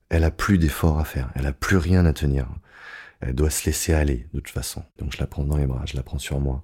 [0.08, 2.48] elle a plus d'efforts à faire, elle a plus rien à tenir
[3.20, 4.84] elle doit se laisser aller de toute façon.
[4.98, 6.62] Donc je la prends dans les bras, je la prends sur moi.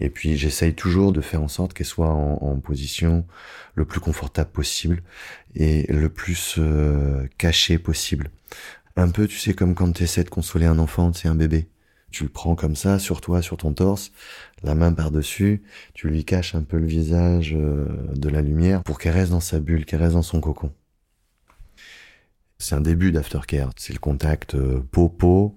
[0.00, 3.26] Et puis j'essaye toujours de faire en sorte qu'elle soit en, position
[3.74, 5.02] le plus confortable possible
[5.54, 8.30] et le plus euh, caché possible.
[8.96, 11.68] Un peu, tu sais, comme quand tu essaies de consoler un enfant, c'est un bébé.
[12.10, 14.12] Tu le prends comme ça, sur toi, sur ton torse,
[14.62, 15.62] la main par-dessus,
[15.94, 19.40] tu lui caches un peu le visage euh, de la lumière pour qu'elle reste dans
[19.40, 20.72] sa bulle, qu'elle reste dans son cocon.
[22.58, 25.56] C'est un début d'aftercare, c'est le contact euh, peau-peau,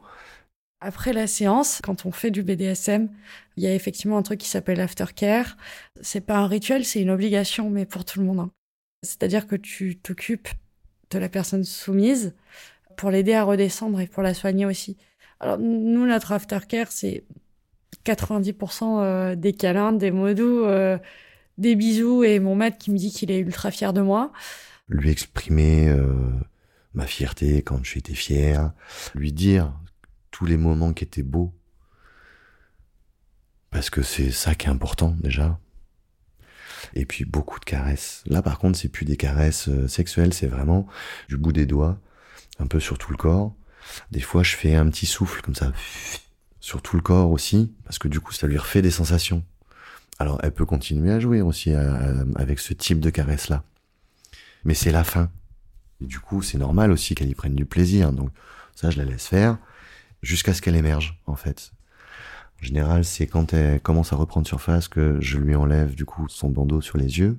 [0.83, 3.07] après la séance, quand on fait du BDSM,
[3.55, 5.55] il y a effectivement un truc qui s'appelle aftercare.
[6.01, 8.39] C'est pas un rituel, c'est une obligation, mais pour tout le monde.
[8.39, 8.51] Hein.
[9.03, 10.49] C'est-à-dire que tu t'occupes
[11.11, 12.33] de la personne soumise
[12.97, 14.97] pour l'aider à redescendre et pour la soigner aussi.
[15.41, 17.23] Alors nous, notre aftercare, c'est
[18.05, 20.99] 90% euh, des câlins, des mots doux, euh,
[21.57, 24.31] des bisous et mon maître qui me dit qu'il est ultra fier de moi.
[24.87, 26.29] Lui exprimer euh,
[26.93, 28.71] ma fierté quand j'étais fier,
[29.15, 29.73] lui dire
[30.29, 31.51] tous les moments qui étaient beaux.
[33.71, 35.59] Parce que c'est ça qui est important déjà.
[36.93, 38.23] Et puis beaucoup de caresses.
[38.27, 40.85] Là par contre c'est plus des caresses sexuelles, c'est vraiment
[41.29, 41.99] du bout des doigts,
[42.59, 43.55] un peu sur tout le corps.
[44.11, 45.71] Des fois je fais un petit souffle comme ça
[46.59, 49.43] sur tout le corps aussi, parce que du coup ça lui refait des sensations.
[50.19, 53.63] Alors elle peut continuer à jouer aussi euh, avec ce type de caresse là.
[54.63, 55.29] Mais c'est la fin.
[56.01, 58.11] Et du coup c'est normal aussi qu'elle y prenne du plaisir.
[58.11, 58.29] Donc
[58.75, 59.57] ça je la laisse faire
[60.21, 61.71] jusqu'à ce qu'elle émerge, en fait.
[62.61, 66.27] En général, c'est quand elle commence à reprendre surface que je lui enlève du coup
[66.29, 67.37] son bandeau sur les yeux.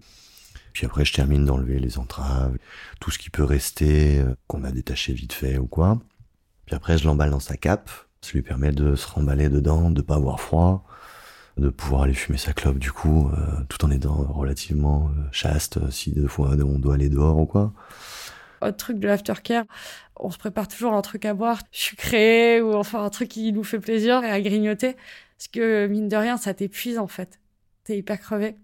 [0.72, 2.56] Puis après, je termine d'enlever les entraves,
[2.98, 6.00] tout ce qui peut rester, euh, qu'on a détaché vite fait ou quoi.
[6.72, 7.90] Puis après, je l'emballe dans sa cape,
[8.22, 10.86] Ça lui permet de se remballer dedans, de pas avoir froid,
[11.58, 15.76] de pouvoir aller fumer sa clope du coup, euh, tout en étant relativement euh, chaste,
[15.76, 17.74] euh, si deux fois on doit aller dehors ou quoi.
[18.62, 19.66] Autre truc de l'aftercare,
[20.16, 23.64] on se prépare toujours un truc à boire sucré ou enfin un truc qui nous
[23.64, 24.96] fait plaisir et à grignoter.
[25.36, 27.38] Parce que mine de rien, ça t'épuise en fait.
[27.84, 28.56] T'es hyper crevé.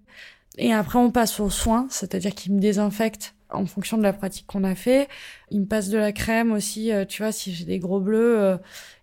[0.56, 4.46] Et après, on passe aux soins, c'est-à-dire qu'il me désinfecte en fonction de la pratique
[4.46, 5.08] qu'on a fait.
[5.50, 8.58] Il me passe de la crème aussi, tu vois, si j'ai des gros bleus,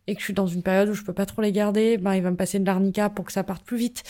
[0.07, 2.13] et que je suis dans une période où je peux pas trop les garder, ben
[2.15, 4.03] il va me passer de l'arnica pour que ça parte plus vite.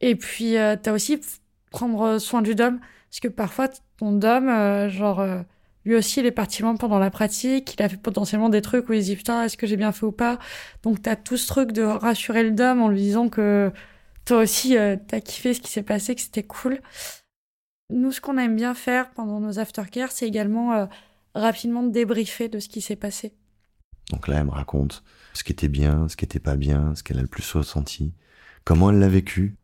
[0.00, 1.20] Et puis euh, tu as aussi
[1.70, 5.40] prendre soin du dom parce que parfois ton dom euh, genre euh,
[5.84, 8.88] lui aussi il est parti loin pendant la pratique, il a fait potentiellement des trucs
[8.88, 10.38] où il se dit putain, est-ce que j'ai bien fait ou pas?
[10.82, 13.72] Donc tu as tout ce truc de rassurer le dom en lui disant que
[14.24, 16.80] toi aussi euh, t'as kiffé ce qui s'est passé, que c'était cool.
[17.90, 20.88] Nous ce qu'on aime bien faire pendant nos aftercare, c'est également
[21.34, 23.34] rapidement débriefer de ce qui s'est passé.
[24.10, 25.02] Donc là, elle me raconte
[25.34, 28.12] ce qui était bien, ce qui était pas bien, ce qu'elle a le plus ressenti,
[28.64, 29.56] comment elle l'a vécu?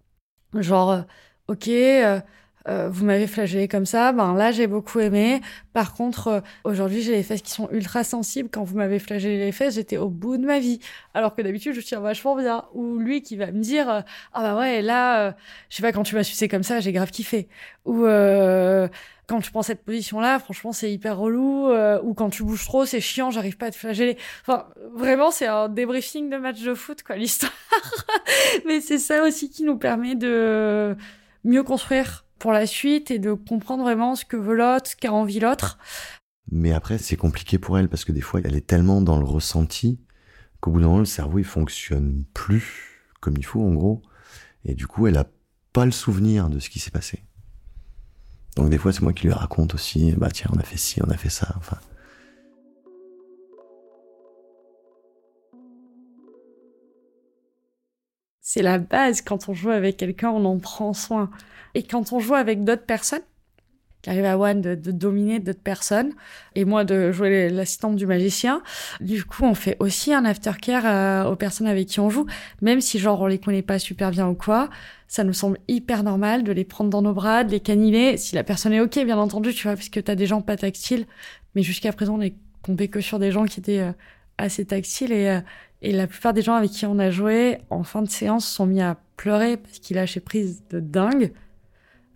[0.54, 1.02] Genre, euh,
[1.48, 2.20] ok, euh,
[2.68, 5.40] euh, vous m'avez flagellé comme ça, ben là j'ai beaucoup aimé.
[5.72, 8.48] Par contre, aujourd'hui j'ai les fesses qui sont ultra sensibles.
[8.50, 10.80] Quand vous m'avez flagellé les fesses, j'étais au bout de ma vie.
[11.14, 12.64] Alors que d'habitude je tiens vachement bien.
[12.74, 15.34] Ou lui qui va me dire, ah bah ouais, là,
[15.68, 17.48] je sais pas, quand tu m'as sucé comme ça, j'ai grave kiffé.
[17.84, 18.06] Ou
[19.32, 21.68] quand tu prends cette position-là, franchement, c'est hyper relou.
[21.68, 24.18] Euh, ou quand tu bouges trop, c'est chiant, j'arrive pas à te flageller.
[24.42, 27.52] Enfin, vraiment, c'est un débriefing de match de foot, quoi, l'histoire.
[28.66, 30.94] Mais c'est ça aussi qui nous permet de
[31.44, 35.12] mieux construire pour la suite et de comprendre vraiment ce que veut l'autre, ce qu'a
[35.12, 35.78] envie l'autre.
[36.50, 39.24] Mais après, c'est compliqué pour elle parce que des fois, elle est tellement dans le
[39.24, 40.00] ressenti
[40.60, 44.02] qu'au bout d'un moment, le cerveau, il fonctionne plus comme il faut, en gros.
[44.64, 45.26] Et du coup, elle a
[45.72, 47.22] pas le souvenir de ce qui s'est passé.
[48.56, 51.00] Donc des fois, c'est moi qui lui raconte aussi, bah tiens, on a fait ci,
[51.00, 51.78] on a fait ça, enfin.
[58.42, 61.30] C'est la base, quand on joue avec quelqu'un, on en prend soin.
[61.74, 63.22] Et quand on joue avec d'autres personnes,
[64.02, 66.12] qui arrive à One de, dominer d'autres personnes
[66.56, 68.62] et moi de jouer l'assistante du magicien.
[69.00, 72.26] Du coup, on fait aussi un aftercare euh, aux personnes avec qui on joue,
[72.60, 74.70] même si genre on les connaît pas super bien ou quoi.
[75.06, 78.16] Ça nous semble hyper normal de les prendre dans nos bras, de les caniner.
[78.16, 81.06] Si la personne est ok, bien entendu, tu vois, puisque t'as des gens pas tactiles.
[81.54, 83.92] Mais jusqu'à présent, on est tombé que sur des gens qui étaient euh,
[84.38, 85.40] assez tactiles et, euh,
[85.82, 88.66] et la plupart des gens avec qui on a joué en fin de séance sont
[88.66, 91.32] mis à pleurer parce qu'il lâché prise de dingue.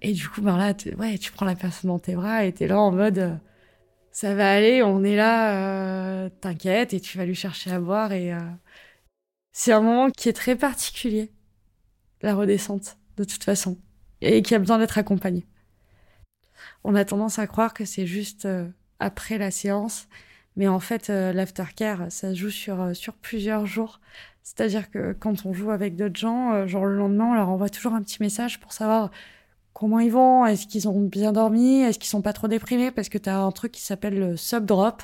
[0.02, 2.68] Et du coup, ben là, ouais, tu prends la personne dans tes bras et t'es
[2.68, 3.34] là en mode, euh,
[4.12, 8.12] ça va aller, on est là, euh, t'inquiète, et tu vas lui chercher à boire.
[8.12, 8.38] Et euh,
[9.50, 11.32] c'est un moment qui est très particulier,
[12.22, 13.78] la redescente, de toute façon,
[14.20, 15.44] et qui a besoin d'être accompagné.
[16.84, 18.46] On a tendance à croire que c'est juste
[19.00, 20.08] après la séance,
[20.56, 24.00] mais en fait, l'aftercare, ça joue sur, sur plusieurs jours.
[24.42, 27.94] C'est-à-dire que quand on joue avec d'autres gens, genre le lendemain, on leur envoie toujours
[27.94, 29.10] un petit message pour savoir
[29.76, 33.10] comment ils vont, est-ce qu'ils ont bien dormi, est-ce qu'ils sont pas trop déprimés, parce
[33.10, 35.02] que tu as un truc qui s'appelle le subdrop,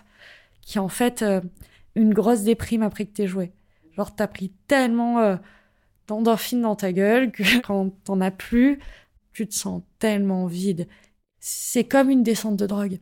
[0.63, 1.43] qui est en fait euh,
[1.95, 3.53] une grosse déprime après que t'aies joué.
[3.99, 5.37] Genre t'as pris tellement euh,
[6.09, 8.81] d'endorphines dans ta gueule que quand t'en as plus,
[9.35, 10.89] tu te sens tellement vide.
[11.39, 12.99] C'est comme une descente de drogue.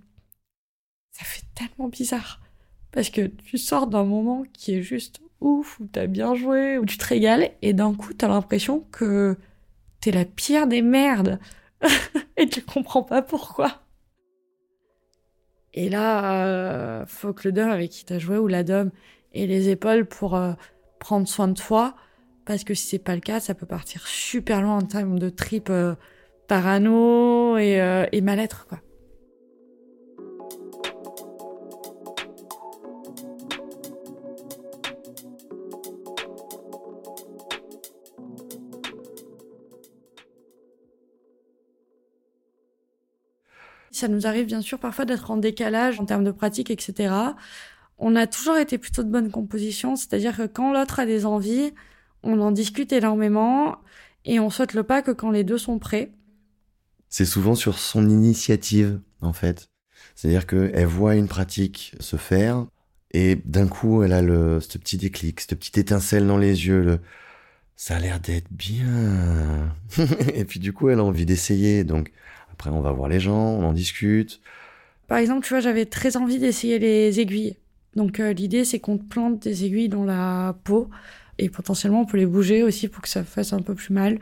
[1.20, 2.40] Ça fait tellement bizarre.
[2.92, 6.86] Parce que tu sors d'un moment qui est juste ouf, où t'as bien joué, où
[6.86, 9.36] tu te régales, et d'un coup t'as l'impression que
[10.00, 11.38] t'es la pire des merdes.
[12.38, 13.82] et tu comprends pas pourquoi.
[15.74, 18.90] Et là, euh, faut que le dom avec qui t'as joué ou la dom
[19.34, 20.54] ait les épaules pour euh,
[21.00, 21.94] prendre soin de toi.
[22.46, 25.28] Parce que si c'est pas le cas, ça peut partir super loin en termes de
[25.28, 25.94] trip euh,
[26.48, 28.80] parano et, euh, et mal-être, quoi.
[44.00, 47.12] Ça nous arrive bien sûr parfois d'être en décalage en termes de pratique, etc.
[47.98, 51.74] On a toujours été plutôt de bonne composition, c'est-à-dire que quand l'autre a des envies,
[52.22, 53.76] on en discute énormément
[54.24, 56.12] et on saute le pas que quand les deux sont prêts.
[57.10, 59.68] C'est souvent sur son initiative, en fait.
[60.14, 62.64] C'est-à-dire qu'elle voit une pratique se faire
[63.12, 66.80] et d'un coup, elle a le, ce petit déclic, cette petite étincelle dans les yeux,
[66.80, 67.00] le,
[67.76, 69.74] ça a l'air d'être bien.
[70.34, 71.84] et puis du coup, elle a envie d'essayer.
[71.84, 72.12] Donc,
[72.60, 74.42] après, on va voir les gens, on en discute.
[75.08, 77.56] Par exemple, tu vois, j'avais très envie d'essayer les aiguilles.
[77.96, 80.90] Donc euh, l'idée, c'est qu'on plante des aiguilles dans la peau
[81.38, 84.20] et potentiellement on peut les bouger aussi pour que ça fasse un peu plus mal.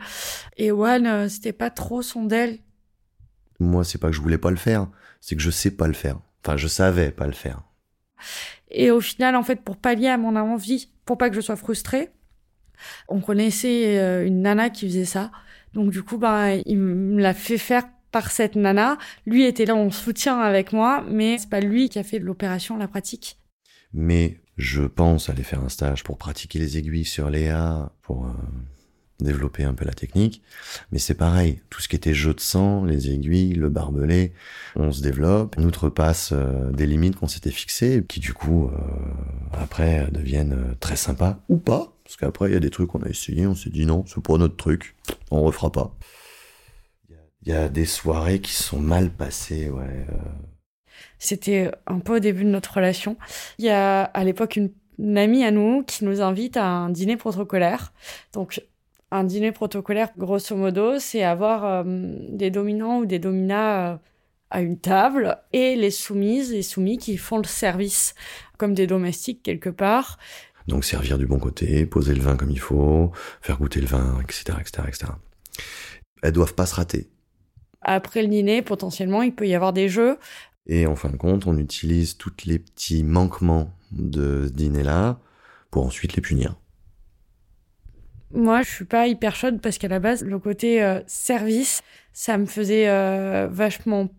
[0.55, 2.59] Et One, euh, c'était pas trop son d'elle.
[3.59, 4.87] Moi, c'est pas que je voulais pas le faire,
[5.19, 6.17] c'est que je sais pas le faire.
[6.41, 7.63] Enfin, je savais pas le faire.
[8.71, 11.57] Et au final, en fait, pour pallier à mon envie, pour pas que je sois
[11.57, 12.09] frustrée,
[13.09, 15.29] on connaissait euh, une nana qui faisait ça.
[15.73, 18.97] Donc du coup, bah, il me l'a fait faire par cette nana.
[19.25, 22.77] Lui était là en soutien avec moi, mais c'est pas lui qui a fait l'opération,
[22.77, 23.37] la pratique.
[23.93, 28.29] Mais je pense aller faire un stage pour pratiquer les aiguilles sur Léa, pour euh,
[29.19, 30.41] développer un peu la technique.
[30.91, 34.33] Mais c'est pareil, tout ce qui était jeu de sang, les aiguilles, le barbelé,
[34.75, 38.77] on se développe, on outrepasse euh, des limites qu'on s'était fixées, qui du coup, euh,
[39.53, 41.95] après, deviennent très sympas, ou pas.
[42.03, 44.21] Parce qu'après, il y a des trucs qu'on a essayé, on s'est dit non, c'est
[44.21, 44.95] pas notre truc,
[45.31, 45.95] on refera pas.
[47.43, 50.05] Il y a des soirées qui sont mal passées, ouais.
[51.19, 53.17] C'était un peu au début de notre relation.
[53.57, 54.71] Il y a à l'époque une,
[55.17, 57.93] amie à nous qui nous invite à un dîner protocolaire.
[58.33, 58.61] Donc
[59.11, 61.83] un dîner protocolaire, grosso modo, c'est avoir euh,
[62.29, 63.97] des dominants ou des dominats euh,
[64.49, 68.15] à une table et les soumises et soumis qui font le service
[68.57, 70.17] comme des domestiques quelque part.
[70.67, 74.19] Donc servir du bon côté, poser le vin comme il faut, faire goûter le vin,
[74.21, 75.05] etc., etc., etc.
[76.21, 77.09] Elles doivent pas se rater.
[77.81, 80.17] Après le dîner, potentiellement, il peut y avoir des jeux.
[80.65, 85.19] Et en fin de compte, on utilise tous les petits manquements de ce dîner-là
[85.71, 86.55] pour ensuite les punir.
[88.31, 91.81] Moi, je suis pas hyper chaude parce qu'à la base, le côté euh, service,
[92.13, 94.09] ça me faisait euh, vachement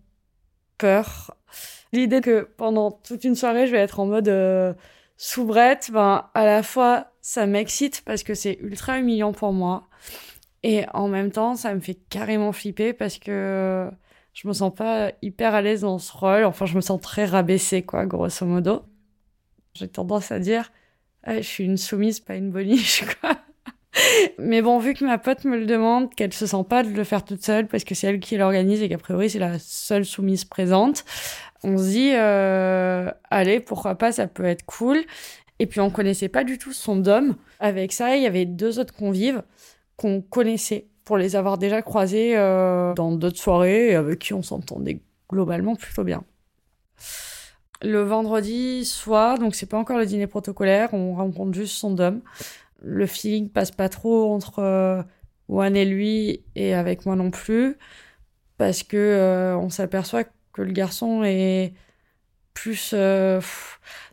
[0.77, 1.33] peur.
[1.93, 4.73] L'idée que pendant toute une soirée, je vais être en mode euh,
[5.15, 9.87] soubrette, ben, à la fois, ça m'excite parce que c'est ultra humiliant pour moi.
[10.63, 13.89] Et en même temps, ça me fait carrément flipper parce que
[14.33, 16.45] je me sens pas hyper à l'aise dans ce rôle.
[16.45, 18.83] Enfin, je me sens très rabaissée, quoi, grosso modo.
[19.73, 20.71] J'ai tendance à dire,
[21.23, 23.37] ah, je suis une soumise, pas une boniche, quoi.
[24.37, 27.03] Mais bon, vu que ma pote me le demande, qu'elle se sent pas de le
[27.03, 30.05] faire toute seule parce que c'est elle qui l'organise et qu'a priori c'est la seule
[30.05, 31.03] soumise présente,
[31.63, 35.03] on se dit, euh, allez, pourquoi pas, ça peut être cool.
[35.59, 37.35] Et puis on connaissait pas du tout son dôme.
[37.59, 39.43] Avec ça, il y avait deux autres convives
[40.01, 44.41] qu'on connaissait pour les avoir déjà croisés euh, dans d'autres soirées et avec qui on
[44.41, 46.23] s'entendait globalement plutôt bien.
[47.83, 52.21] Le vendredi soir, donc c'est pas encore le dîner protocolaire, on rencontre juste son dom.
[52.81, 55.03] Le feeling passe pas trop entre euh,
[55.49, 57.77] Juan et lui et avec moi non plus
[58.57, 61.73] parce que euh, on s'aperçoit que le garçon est
[62.53, 62.95] plus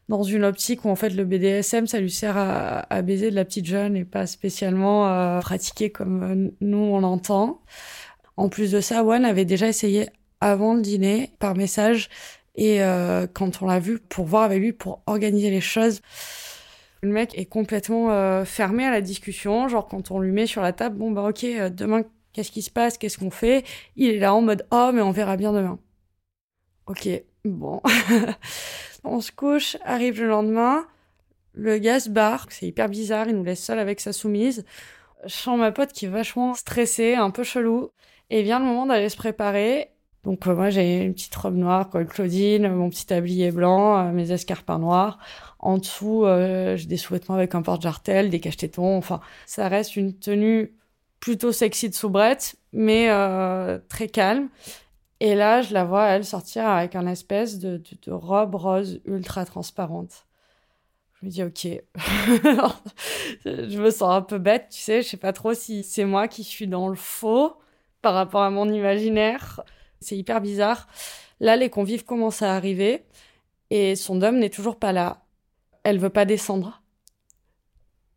[0.09, 3.44] dans une optique où en fait le BDSM ça lui sert à, baiser de la
[3.44, 7.61] petite jeune et pas spécialement à pratiquer comme euh, nous on l'entend.
[8.37, 10.09] En plus de ça, Juan avait déjà essayé
[10.40, 12.09] avant le dîner par message
[12.55, 16.01] et euh, quand on l'a vu pour voir avec lui pour organiser les choses.
[17.03, 20.62] Le mec est complètement euh, fermé à la discussion, genre quand on lui met sur
[20.62, 23.64] la table, bon bah ok, demain qu'est-ce qui se passe, qu'est-ce qu'on fait?
[23.97, 25.79] Il est là en mode oh mais on verra bien demain.
[26.87, 27.09] Ok,
[27.44, 27.83] bon.
[29.11, 30.87] On se couche, arrive le lendemain,
[31.55, 34.64] le gars se barre, c'est hyper bizarre, il nous laisse seul avec sa soumise.
[35.25, 37.90] Je sens ma pote qui est vachement stressée, un peu chelou,
[38.31, 39.90] et vient le moment d'aller se préparer.
[40.25, 44.12] Donc euh, moi j'ai une petite robe noire, quoi, Claudine, mon petit tablier blanc, euh,
[44.12, 45.18] mes escarpins noirs.
[45.59, 48.97] En dessous, euh, j'ai des sous-vêtements avec un porte-jartel, des cache-tétons.
[48.97, 50.75] Enfin, ça reste une tenue
[51.18, 53.09] plutôt sexy de soubrette, mais
[53.88, 54.49] très calme.
[55.21, 60.27] Et là, je la vois, elle, sortir avec un espèce de, robe rose ultra transparente.
[61.15, 61.67] Je me dis, ok.
[63.45, 65.03] je me sens un peu bête, tu sais.
[65.03, 67.57] Je sais pas trop si c'est moi qui suis dans le faux
[68.01, 69.61] par rapport à mon imaginaire.
[70.01, 70.87] C'est hyper bizarre.
[71.41, 73.05] Là, les convives commencent à arriver
[73.71, 75.25] et son homme n'est toujours pas là.
[75.83, 76.83] Elle veut pas descendre.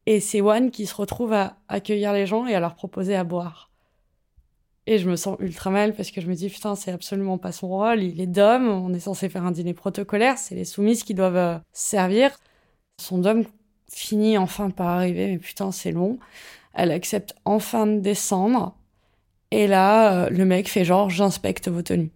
[0.05, 3.23] Et c'est Juan qui se retrouve à accueillir les gens et à leur proposer à
[3.23, 3.70] boire.
[4.87, 7.51] Et je me sens ultra mal parce que je me dis, putain, c'est absolument pas
[7.51, 8.01] son rôle.
[8.01, 11.37] Il est d'homme, on est censé faire un dîner protocolaire, c'est les soumises qui doivent
[11.37, 12.31] euh, servir.
[12.99, 13.43] Son dôme
[13.91, 16.17] finit enfin par arriver, mais putain, c'est long.
[16.73, 18.75] Elle accepte enfin de descendre.
[19.51, 22.11] Et là, euh, le mec fait genre, j'inspecte vos tenues.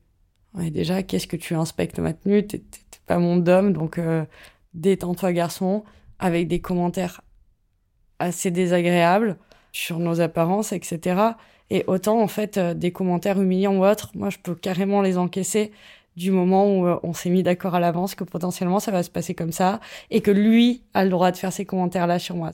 [0.61, 2.47] Et déjà, qu'est-ce que tu inspectes ma tenue?
[2.47, 2.63] T'es
[3.05, 4.25] pas mon dôme, donc euh,
[4.73, 5.83] détends-toi, garçon,
[6.17, 7.21] avec des commentaires
[8.19, 9.37] assez désagréables
[9.71, 11.35] sur nos apparences, etc.
[11.69, 15.17] Et autant, en fait, euh, des commentaires humiliants ou autres, moi, je peux carrément les
[15.17, 15.71] encaisser
[16.15, 19.09] du moment où euh, on s'est mis d'accord à l'avance que potentiellement ça va se
[19.09, 22.51] passer comme ça et que lui a le droit de faire ces commentaires-là sur moi.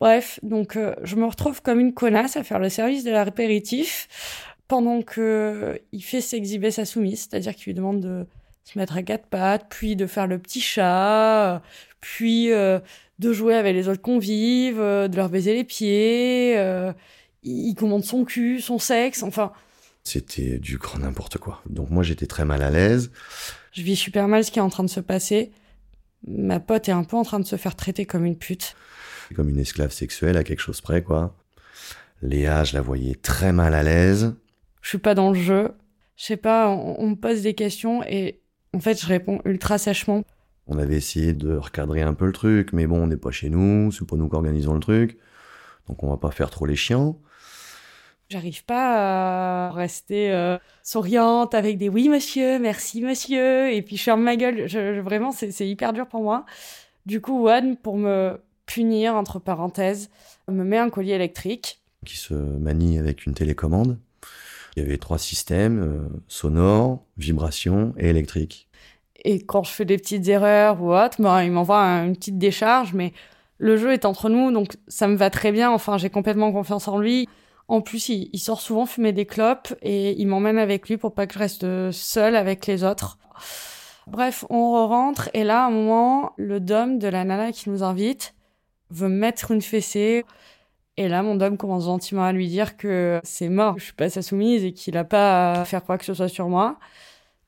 [0.00, 4.46] Bref, donc euh, je me retrouve comme une connasse à faire le service de l'apéritif
[4.68, 8.26] pendant que il fait s'exhiber sa soumise, c'est-à-dire qu'il lui demande de
[8.64, 11.62] se mettre à quatre pattes, puis de faire le petit chat,
[12.00, 16.54] puis de jouer avec les autres convives, de leur baiser les pieds
[17.42, 19.52] il commande son cul, son sexe, enfin.
[20.04, 21.62] C'était du grand n'importe quoi.
[21.68, 23.10] Donc moi j'étais très mal à l'aise.
[23.72, 25.52] Je vis super mal ce qui est en train de se passer.
[26.26, 28.74] Ma pote est un peu en train de se faire traiter comme une pute.
[29.34, 31.36] Comme une esclave sexuelle à quelque chose près, quoi.
[32.22, 34.34] Léa, je la voyais très mal à l'aise.
[34.80, 35.72] Je suis pas dans le jeu.
[36.16, 38.40] Je sais pas, on, me pose des questions et
[38.74, 40.24] en fait, je réponds ultra sèchement.
[40.66, 43.50] On avait essayé de recadrer un peu le truc, mais bon, on n'est pas chez
[43.50, 45.18] nous, c'est pas nous qui organisons le truc.
[45.86, 47.14] Donc on va pas faire trop les chiens.
[48.30, 54.02] J'arrive pas à rester euh, souriante avec des oui monsieur, merci monsieur, et puis je
[54.02, 54.68] ferme ma gueule.
[54.68, 56.44] Je, vraiment, c'est hyper dur pour moi.
[57.06, 60.10] Du coup, One, pour me punir, entre parenthèses,
[60.46, 61.80] me met un collier électrique.
[62.04, 63.98] Qui se manie avec une télécommande.
[64.76, 68.68] Il y avait trois systèmes, euh, sonore, vibration et électrique.
[69.24, 72.92] Et quand je fais des petites erreurs ou autre, ben, il m'envoie une petite décharge,
[72.92, 73.14] mais
[73.56, 75.70] le jeu est entre nous, donc ça me va très bien.
[75.70, 77.26] Enfin, j'ai complètement confiance en lui.
[77.68, 81.26] En plus, il, sort souvent fumer des clopes et il m'emmène avec lui pour pas
[81.26, 83.18] que je reste seule avec les autres.
[84.06, 87.82] Bref, on rentre et là, à un moment, le dom de la nana qui nous
[87.82, 88.34] invite
[88.90, 90.24] veut mettre une fessée.
[90.96, 94.08] Et là, mon dom commence gentiment à lui dire que c'est mort, je suis pas
[94.08, 96.78] sa soumise et qu'il a pas à faire quoi que ce soit sur moi.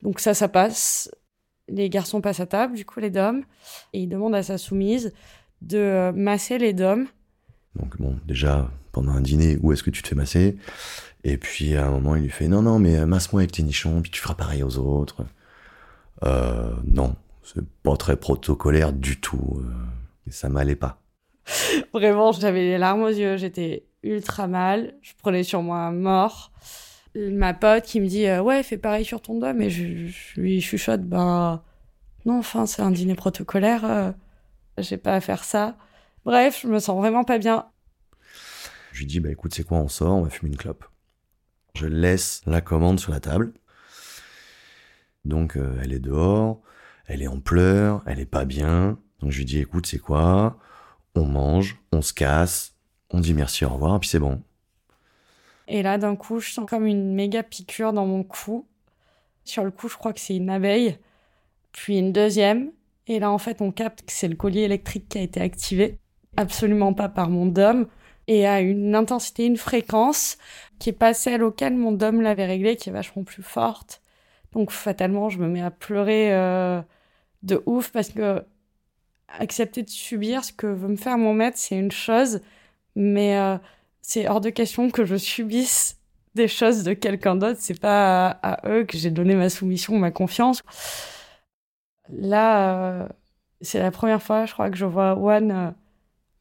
[0.03, 1.11] Donc ça, ça passe.
[1.67, 3.43] Les garçons passent à table, du coup, les doms,
[3.93, 5.13] et il demande à sa soumise
[5.61, 7.07] de masser les doms.
[7.75, 10.57] Donc bon, déjà, pendant un dîner où est-ce que tu te fais masser?
[11.23, 14.01] Et puis à un moment, il lui fait non, non, mais masse-moi avec tes nichons,
[14.01, 15.23] puis tu feras pareil aux autres.
[16.23, 19.61] Euh, non, c'est pas très protocolaire du tout.
[19.61, 21.01] Euh, ça m'allait pas.
[21.93, 26.51] Vraiment, j'avais les larmes aux yeux, j'étais ultra mal, je prenais sur moi un mort.
[27.15, 30.61] Ma pote qui me dit euh, ouais, fais pareil sur ton doigt, mais je, lui
[30.61, 31.63] chuchote bah
[32.25, 34.11] non, enfin c'est un dîner protocolaire, euh,
[34.77, 35.75] j'ai pas à faire ça.
[36.23, 37.65] Bref, je me sens vraiment pas bien.
[38.91, 40.85] Je lui dis, bah écoute, c'est quoi, on sort, on va fumer une clope.
[41.75, 43.53] Je laisse la commande sur la table.
[45.23, 46.61] Donc euh, elle est dehors,
[47.05, 48.99] elle est en pleurs, elle est pas bien.
[49.19, 50.59] Donc je lui dis, écoute, c'est quoi?
[51.15, 52.75] On mange, on se casse,
[53.09, 54.41] on dit merci, au revoir, et puis c'est bon.
[55.67, 58.67] Et là, d'un coup, je sens comme une méga piqûre dans mon cou.
[59.45, 60.97] Sur le coup, je crois que c'est une abeille.
[61.71, 62.71] Puis une deuxième.
[63.07, 65.97] Et là, en fait, on capte que c'est le collier électrique qui a été activé.
[66.35, 67.87] Absolument pas par mon dôme
[68.31, 70.37] et à une intensité, une fréquence
[70.79, 74.01] qui est pas celle auquel mon dôme l'avait réglé, qui est vachement plus forte.
[74.53, 76.81] Donc fatalement, je me mets à pleurer euh,
[77.43, 78.41] de ouf parce que
[79.27, 82.39] accepter de subir ce que veut me faire mon maître, c'est une chose,
[82.95, 83.57] mais euh,
[84.01, 85.97] c'est hors de question que je subisse
[86.33, 87.59] des choses de quelqu'un d'autre.
[87.59, 90.63] C'est pas à, eux que j'ai donné ma soumission, ma confiance.
[92.09, 93.07] Là, euh,
[93.59, 95.75] c'est la première fois, je crois, que je vois One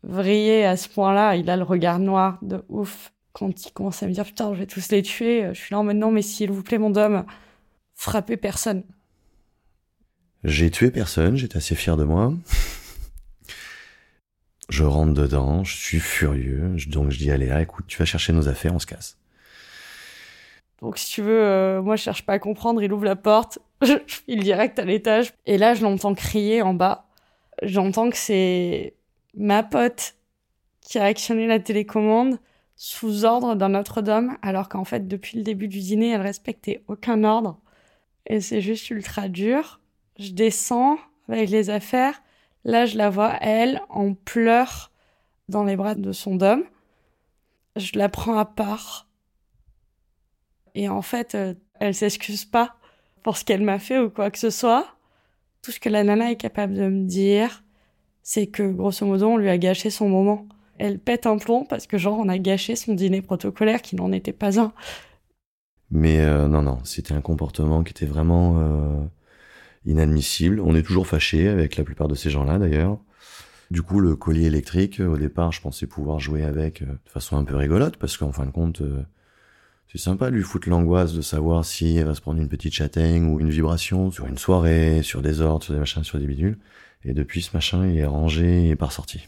[0.03, 1.37] vriller à ce point-là.
[1.37, 3.13] Il a le regard noir de ouf.
[3.33, 5.79] Quand il commence à me dire putain, je vais tous les tuer, je suis là
[5.79, 7.25] en mode non, mais s'il vous plaît, mon dôme,
[7.95, 8.83] frappez personne.
[10.43, 12.33] J'ai tué personne, j'étais assez fier de moi.
[14.69, 18.33] je rentre dedans, je suis furieux, donc je dis à Léa, écoute, tu vas chercher
[18.33, 19.17] nos affaires, on se casse.
[20.81, 23.59] Donc si tu veux, euh, moi je cherche pas à comprendre, il ouvre la porte,
[24.07, 27.07] file direct à l'étage, et là je l'entends crier en bas.
[27.63, 28.95] J'entends que c'est
[29.35, 30.15] ma pote
[30.81, 32.39] qui a actionné la télécommande
[32.77, 36.83] sous ordre d'un autre homme, alors qu'en fait, depuis le début du dîner, elle respectait
[36.89, 37.61] aucun ordre.
[38.27, 39.81] Et c'est juste ultra dur.
[40.19, 42.23] Je descends avec les affaires.
[42.65, 44.91] Là, je la vois, elle, en pleurs
[45.49, 46.65] dans les bras de son dôme.
[47.77, 49.09] Je la prends à part.
[50.75, 52.77] Et en fait, euh, elle s'excuse pas
[53.23, 54.97] pour ce qu'elle m'a fait ou quoi que ce soit.
[55.63, 57.63] Tout ce que la nana est capable de me dire,
[58.33, 60.47] c'est que grosso modo, on lui a gâché son moment.
[60.79, 64.13] Elle pète un plomb parce que genre on a gâché son dîner protocolaire qui n'en
[64.13, 64.73] était pas un.
[65.91, 69.05] Mais euh, non, non, c'était un comportement qui était vraiment euh,
[69.85, 70.61] inadmissible.
[70.61, 72.99] On est toujours fâché avec la plupart de ces gens-là d'ailleurs.
[73.73, 77.37] Du coup, le collier électrique, au départ, je pensais pouvoir jouer avec euh, de façon
[77.37, 78.81] un peu rigolote parce qu'en fin de compte,
[79.91, 82.75] c'est sympa de lui foutre l'angoisse de savoir si elle va se prendre une petite
[82.75, 86.29] châtaigne ou une vibration sur une soirée, sur des ordres, sur des machins, sur des
[86.29, 86.59] bidules.
[87.05, 89.27] Et depuis, ce machin, il est rangé et pas ressorti.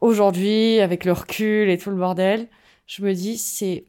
[0.00, 2.48] Aujourd'hui, avec le recul et tout le bordel,
[2.86, 3.84] je me dis, c'est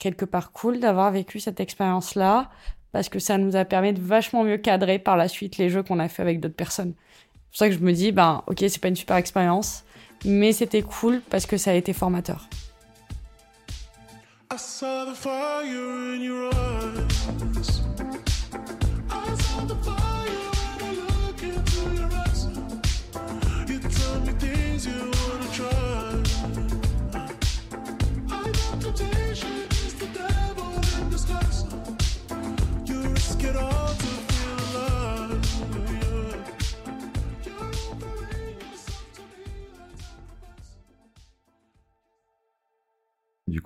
[0.00, 2.50] quelque part cool d'avoir vécu cette expérience-là,
[2.92, 5.82] parce que ça nous a permis de vachement mieux cadrer par la suite les jeux
[5.82, 6.94] qu'on a fait avec d'autres personnes.
[6.96, 9.84] C'est pour ça que je me dis, ben, ok, c'est pas une super expérience,
[10.24, 12.48] mais c'était cool parce que ça a été formateur.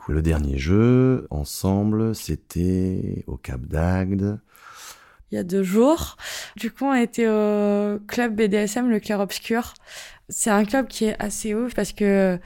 [0.09, 4.41] Le dernier jeu, ensemble, c'était au Cap d'Agde.
[5.31, 6.17] Il y a deux jours.
[6.57, 9.75] Du coup, on était au club BDSM, le Clair Obscur.
[10.29, 12.39] C'est un club qui est assez ouf parce que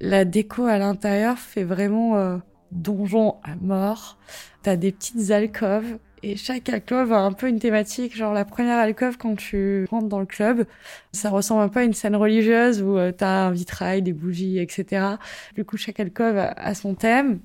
[0.00, 2.38] la déco à l'intérieur fait vraiment euh,
[2.70, 4.18] donjon à mort.
[4.62, 8.16] T'as des petites alcôves et chaque alcôve a un peu une thématique.
[8.16, 10.66] Genre la première alcôve quand tu rentres dans le club,
[11.12, 14.58] ça ressemble un peu à une scène religieuse où euh, t'as un vitrail, des bougies,
[14.58, 15.16] etc.
[15.54, 17.40] Du coup, chaque alcôve a son thème.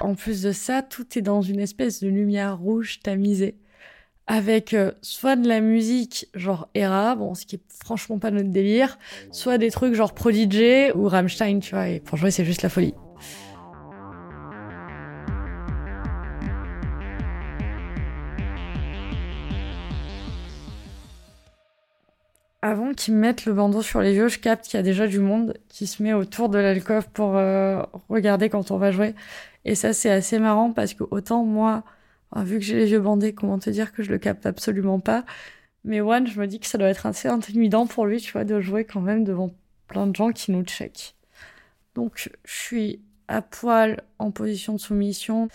[0.00, 3.56] En plus de ça, tout est dans une espèce de lumière rouge tamisée
[4.26, 8.50] avec euh, soit de la musique genre Era, bon, ce qui est franchement pas notre
[8.50, 8.98] délire,
[9.30, 12.94] soit des trucs genre Prodigy ou Rammstein, tu vois, et jouer, c'est juste la folie.
[22.62, 25.20] Avant qu'ils mettent le bandeau sur les yeux, je capte qu'il y a déjà du
[25.20, 29.14] monde qui se met autour de l'alcove pour euh, regarder quand on va jouer.
[29.64, 31.84] Et ça, c'est assez marrant parce que autant moi,
[32.36, 35.24] vu que j'ai les yeux bandés, comment te dire que je le capte absolument pas?
[35.84, 38.44] Mais One, je me dis que ça doit être assez intimidant pour lui, tu vois,
[38.44, 39.52] de jouer quand même devant
[39.86, 41.14] plein de gens qui nous checkent.
[41.94, 45.48] Donc, je suis à poil en position de soumission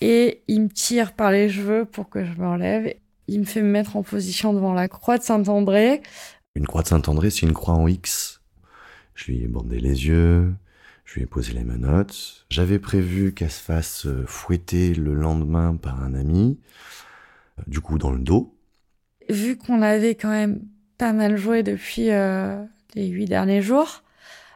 [0.00, 2.94] et il me tire par les cheveux pour que je m'enlève.
[3.28, 6.02] Il me fait me mettre en position devant la croix de Saint-André.
[6.54, 8.42] Une croix de Saint-André, c'est une croix en X.
[9.14, 10.54] Je lui ai bandé les yeux,
[11.04, 12.46] je lui ai posé les menottes.
[12.50, 16.58] J'avais prévu qu'elle se fasse euh, fouetter le lendemain par un ami,
[17.58, 18.54] euh, du coup dans le dos.
[19.30, 20.60] Vu qu'on avait quand même
[20.98, 22.62] pas mal joué depuis euh,
[22.94, 24.02] les huit derniers jours,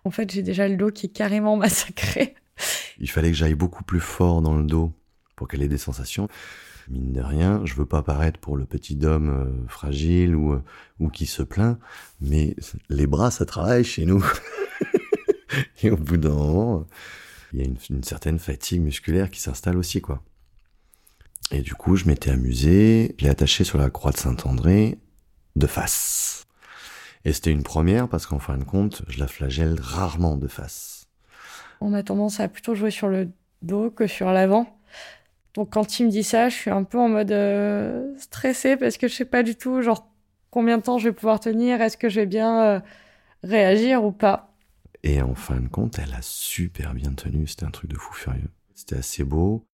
[0.04, 2.34] en fait j'ai déjà le dos qui est carrément massacré.
[2.98, 4.92] Il fallait que j'aille beaucoup plus fort dans le dos
[5.34, 6.28] pour qu'elle ait des sensations.
[6.88, 10.60] Mine de rien, je veux pas paraître pour le petit homme fragile ou,
[11.00, 11.78] ou qui se plaint,
[12.20, 12.54] mais
[12.88, 14.24] les bras ça travaille chez nous.
[15.82, 16.86] Et au bout d'un moment,
[17.52, 20.22] il y a une, certaine fatigue musculaire qui s'installe aussi, quoi.
[21.50, 24.98] Et du coup, je m'étais amusé, je l'ai attaché sur la croix de Saint-André
[25.54, 26.44] de face.
[27.24, 31.06] Et c'était une première parce qu'en fin de compte, je la flagelle rarement de face.
[31.80, 33.30] On a tendance à plutôt jouer sur le
[33.62, 34.78] dos que sur l'avant.
[35.56, 38.98] Donc quand il me dit ça, je suis un peu en mode euh, stressé parce
[38.98, 40.06] que je sais pas du tout genre
[40.50, 42.80] combien de temps je vais pouvoir tenir, est-ce que je vais bien euh,
[43.42, 44.54] réagir ou pas.
[45.02, 47.46] Et en fin de compte, elle a super bien tenu.
[47.46, 48.50] C'était un truc de fou furieux.
[48.74, 49.64] C'était assez beau.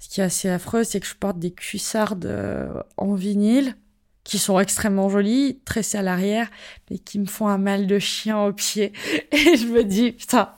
[0.00, 3.76] Ce qui est assez affreux, c'est que je porte des cuissardes euh, en vinyle
[4.24, 6.50] qui sont extrêmement jolies, tressées à l'arrière,
[6.90, 8.92] mais qui me font un mal de chien au pied.
[9.32, 10.52] Et je me dis, putain,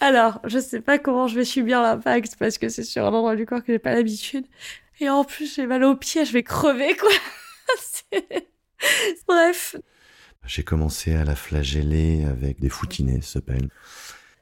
[0.00, 3.36] alors, je sais pas comment je vais subir l'impact parce que c'est sur un endroit
[3.36, 4.46] du corps que j'ai pas l'habitude.
[5.00, 7.10] Et en plus, j'ai mal au pied, je vais crever, quoi.
[9.28, 9.76] Bref,
[10.46, 13.68] j'ai commencé à la flageller avec des foutinets, ça s'appelle.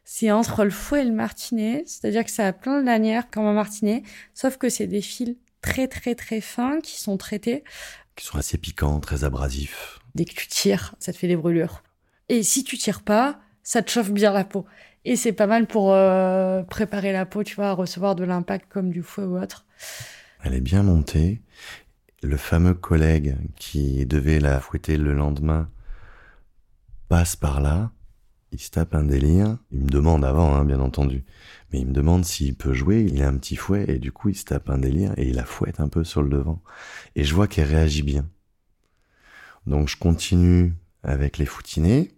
[0.05, 3.45] C'est entre le fouet et le martinet, c'est-à-dire que ça a plein de lanières comme
[3.45, 4.03] un martinet,
[4.35, 7.65] sauf que c'est des fils très très très fins qui sont traités.
[8.17, 10.01] Qui sont assez piquants, très abrasifs.
[10.15, 11.83] Dès que tu tires, ça te fait des brûlures.
[12.29, 14.67] Et si tu tires pas, ça te chauffe bien la peau.
[15.05, 18.71] Et c'est pas mal pour euh, préparer la peau, tu vois, à recevoir de l'impact
[18.71, 19.65] comme du fouet ou autre.
[20.43, 21.41] Elle est bien montée.
[22.23, 25.71] Le fameux collègue qui devait la fouetter le lendemain
[27.09, 27.93] passe par là,
[28.53, 31.25] il se tape un délire, il me demande avant, hein, bien entendu,
[31.73, 34.29] mais il me demande s'il peut jouer, il a un petit fouet, et du coup
[34.29, 36.63] il se tape un délire, et il la fouette un peu sur le devant.
[37.17, 38.29] Et je vois qu'elle réagit bien.
[39.67, 42.13] Donc je continue avec les foutinés.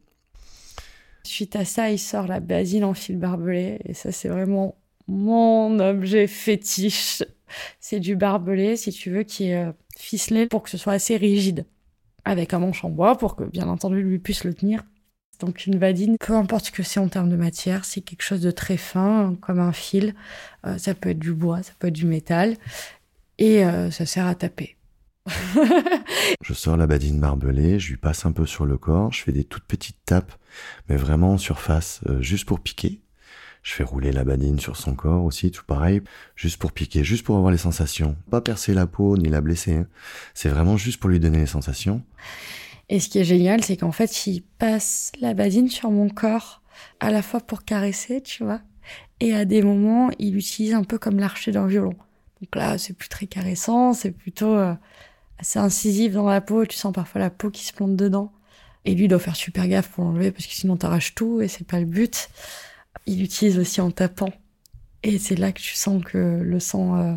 [1.25, 5.79] Suite à ça, il sort la basile en fil barbelé, et ça c'est vraiment mon
[5.81, 7.23] objet fétiche.
[7.81, 11.17] C'est du barbelé, si tu veux, qui est euh, ficelé pour que ce soit assez
[11.17, 11.67] rigide
[12.25, 14.83] avec un manche en bois pour que, bien entendu, lui puisse le tenir.
[15.41, 18.41] Donc une vadine, peu importe ce que c'est en termes de matière, c'est quelque chose
[18.41, 20.15] de très fin, comme un fil.
[20.67, 22.57] Euh, ça peut être du bois, ça peut être du métal,
[23.39, 24.77] et euh, ça sert à taper.
[26.43, 29.33] je sors la badine barbelée, je lui passe un peu sur le corps, je fais
[29.33, 30.33] des toutes petites tapes,
[30.89, 33.01] mais vraiment en surface, euh, juste pour piquer.
[33.63, 36.01] Je fais rouler la badine sur son corps aussi, tout pareil,
[36.35, 38.17] juste pour piquer, juste pour avoir les sensations.
[38.29, 39.75] Pas percer la peau ni la blesser.
[39.75, 39.87] Hein.
[40.35, 42.03] C'est vraiment juste pour lui donner les sensations.
[42.89, 46.61] Et ce qui est génial, c'est qu'en fait, il passe la badine sur mon corps,
[46.99, 48.61] à la fois pour caresser, tu vois,
[49.21, 51.95] et à des moments, il l'utilise un peu comme l'archer d'un violon.
[52.41, 54.75] Donc là, c'est plus très caressant, c'est plutôt euh,
[55.39, 58.33] assez incisif dans la peau, tu sens parfois la peau qui se plante dedans.
[58.85, 61.49] Et lui, il doit faire super gaffe pour l'enlever parce que sinon t'arraches tout et
[61.49, 62.29] c'est pas le but
[63.07, 64.33] il l'utilise aussi en tapant.
[65.03, 67.15] Et c'est là que tu sens que le sang euh,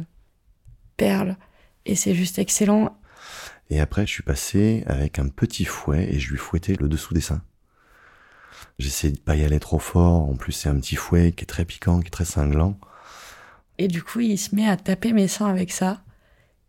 [0.97, 1.37] perle.
[1.85, 2.97] Et c'est juste excellent.
[3.69, 7.13] Et après, je suis passé avec un petit fouet et je lui fouettais le dessous
[7.13, 7.41] des seins.
[8.79, 10.27] J'essaie de pas y aller trop fort.
[10.27, 12.77] En plus, c'est un petit fouet qui est très piquant, qui est très cinglant.
[13.77, 16.01] Et du coup, il se met à taper mes seins avec ça.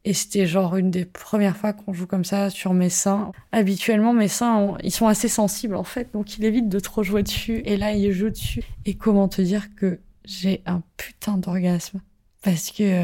[0.07, 3.33] Et c'était genre une des premières fois qu'on joue comme ça sur mes seins.
[3.51, 7.25] Habituellement, mes seins, ils sont assez sensibles en fait, donc il évite de trop jouer
[7.25, 7.61] dessus.
[7.65, 8.63] Et là, il joue dessus.
[8.85, 12.03] Et comment te dire que j'ai un putain d'orgasme?
[12.45, 13.03] Parce que,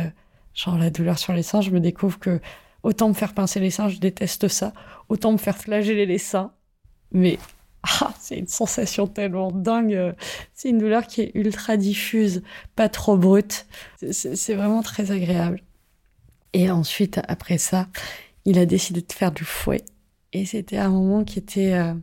[0.55, 2.38] genre, la douleur sur les seins, je me découvre que
[2.84, 4.72] autant me faire pincer les seins, je déteste ça.
[5.09, 6.53] Autant me faire flageller les seins.
[7.11, 7.40] Mais
[7.82, 10.14] ah, c'est une sensation tellement dingue.
[10.55, 12.44] C'est une douleur qui est ultra diffuse,
[12.76, 13.66] pas trop brute.
[14.12, 15.64] C'est vraiment très agréable.
[16.53, 17.88] Et ensuite, après ça,
[18.44, 19.84] il a décidé de faire du fouet.
[20.32, 21.94] Et c'était un moment qui était euh,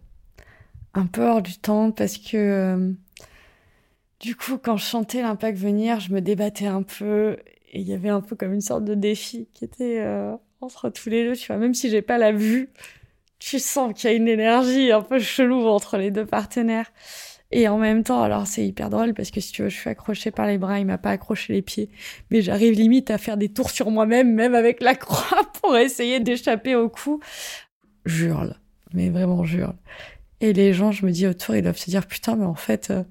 [0.94, 2.92] un peu hors du temps parce que euh,
[4.20, 7.38] du coup, quand je chantais l'impact venir, je me débattais un peu
[7.72, 10.90] et il y avait un peu comme une sorte de défi qui était euh, entre
[10.90, 11.58] tous les deux, tu vois.
[11.58, 12.70] Même si j'ai pas la vue,
[13.40, 16.92] tu sens qu'il y a une énergie un peu chelou entre les deux partenaires.
[17.52, 19.90] Et en même temps, alors c'est hyper drôle parce que si tu veux, je suis
[19.90, 21.90] accrochée par les bras, il m'a pas accroché les pieds,
[22.30, 26.20] mais j'arrive limite à faire des tours sur moi-même, même avec la croix, pour essayer
[26.20, 27.20] d'échapper au coup.
[28.06, 28.56] Jurle,
[28.94, 29.76] mais vraiment jurle.
[30.42, 32.92] Et les gens, je me dis autour, ils doivent se dire putain, mais en fait,
[32.92, 33.04] euh,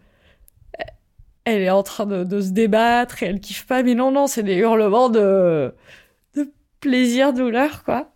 [1.44, 3.82] elle est en train de, se débattre et elle kiffe pas.
[3.82, 5.74] Mais non, non, c'est des hurlements de,
[6.34, 8.12] de plaisir, douleur, quoi.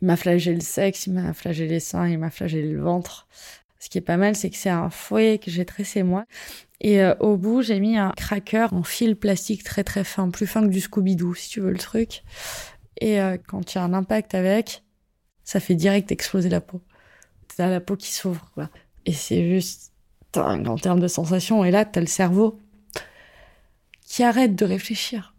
[0.00, 3.28] Il m'a flagellé le sexe, il m'a flagellé les seins, il m'a flagellé le ventre.
[3.82, 6.24] Ce qui est pas mal, c'est que c'est un fouet que j'ai tressé moi.
[6.80, 10.46] Et euh, au bout, j'ai mis un cracker en fil plastique très très fin, plus
[10.46, 12.22] fin que du Scooby-Doo, si tu veux le truc.
[13.00, 14.84] Et euh, quand il y a un impact avec,
[15.42, 16.80] ça fait direct exploser la peau.
[17.56, 18.70] T'as la peau qui s'ouvre, quoi.
[19.04, 19.90] Et c'est juste
[20.32, 21.64] dingue en termes de sensation.
[21.64, 22.60] Et là, t'as le cerveau
[24.06, 25.34] qui arrête de réfléchir.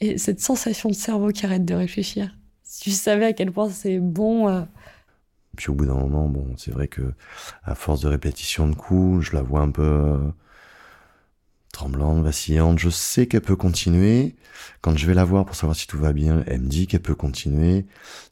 [0.00, 2.36] Et cette sensation de cerveau qui arrête de réfléchir.
[2.64, 4.48] Si tu savais à quel point c'est bon...
[4.48, 4.62] Euh,
[5.54, 7.14] puis au bout d'un moment, bon, c'est vrai que
[7.64, 10.18] à force de répétition de coups, je la vois un peu euh,
[11.72, 12.78] tremblante, vacillante.
[12.78, 14.36] Je sais qu'elle peut continuer.
[14.80, 17.02] Quand je vais la voir pour savoir si tout va bien, elle me dit qu'elle
[17.02, 17.86] peut continuer,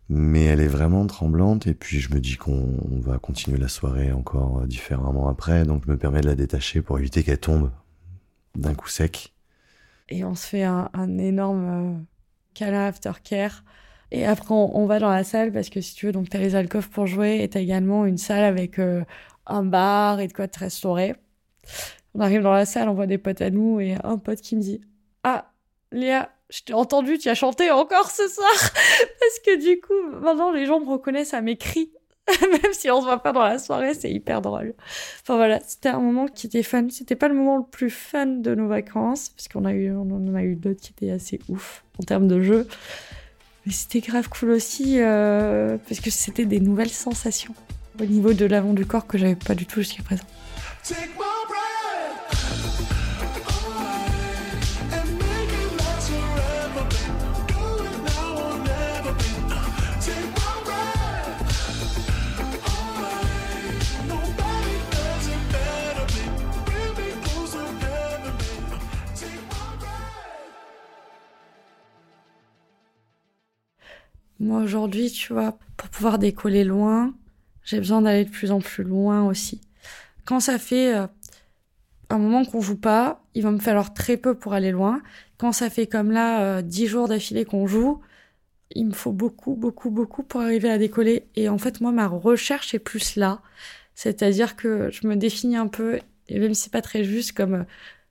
[0.08, 1.66] mais elle est vraiment tremblante.
[1.66, 5.84] Et puis je me dis qu'on va continuer la soirée encore euh, différemment après, donc
[5.86, 7.70] je me permets de la détacher pour éviter qu'elle tombe
[8.54, 9.32] d'un coup sec.
[10.08, 11.94] Et on se fait un, énorme euh,
[12.54, 13.64] câlin aftercare
[14.14, 16.54] et après, on, va dans la salle parce que si tu veux, donc as les
[16.54, 19.02] alcôves pour jouer et t'as également une salle avec euh,
[19.46, 21.14] un bar et de quoi te restaurer.
[22.14, 24.54] On arrive dans la salle, on voit des potes à nous et un pote qui
[24.54, 24.82] me dit
[25.24, 25.50] Ah,
[25.92, 30.52] Léa, je t'ai entendu, tu as chanté encore ce soir Parce que du coup, maintenant
[30.52, 31.90] les gens me reconnaissent à mes cris.
[32.42, 34.74] Même si on se voit pas dans la soirée, c'est hyper drôle.
[35.22, 36.86] Enfin voilà, c'était un moment qui était fun.
[36.90, 40.10] C'était pas le moment le plus fun de nos vacances, parce qu'on a eu, on
[40.10, 42.68] en a eu d'autres qui étaient assez ouf en termes de jeu.
[43.66, 47.54] Mais c'était grave cool aussi euh, parce que c'était des nouvelles sensations
[48.00, 50.24] au niveau de l'avant du corps que j'avais pas du tout jusqu'à présent.
[74.42, 77.14] Moi aujourd'hui, tu vois, pour pouvoir décoller loin,
[77.62, 79.60] j'ai besoin d'aller de plus en plus loin aussi.
[80.24, 81.06] Quand ça fait euh,
[82.10, 85.00] un moment qu'on joue pas, il va me falloir très peu pour aller loin.
[85.38, 88.00] Quand ça fait comme là euh, dix jours d'affilée qu'on joue,
[88.72, 91.28] il me faut beaucoup, beaucoup, beaucoup pour arriver à décoller.
[91.36, 93.42] Et en fait, moi, ma recherche est plus là.
[93.94, 97.54] C'est-à-dire que je me définis un peu, et même si c'est pas très juste, comme
[97.54, 97.64] euh,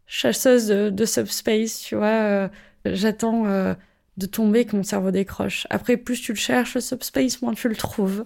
[0.07, 2.49] chasseuse de subspace, tu vois.
[2.85, 3.75] J'attends
[4.21, 5.65] de tomber que mon cerveau décroche.
[5.69, 8.25] Après, plus tu le cherches, le subspace, moins tu le trouves.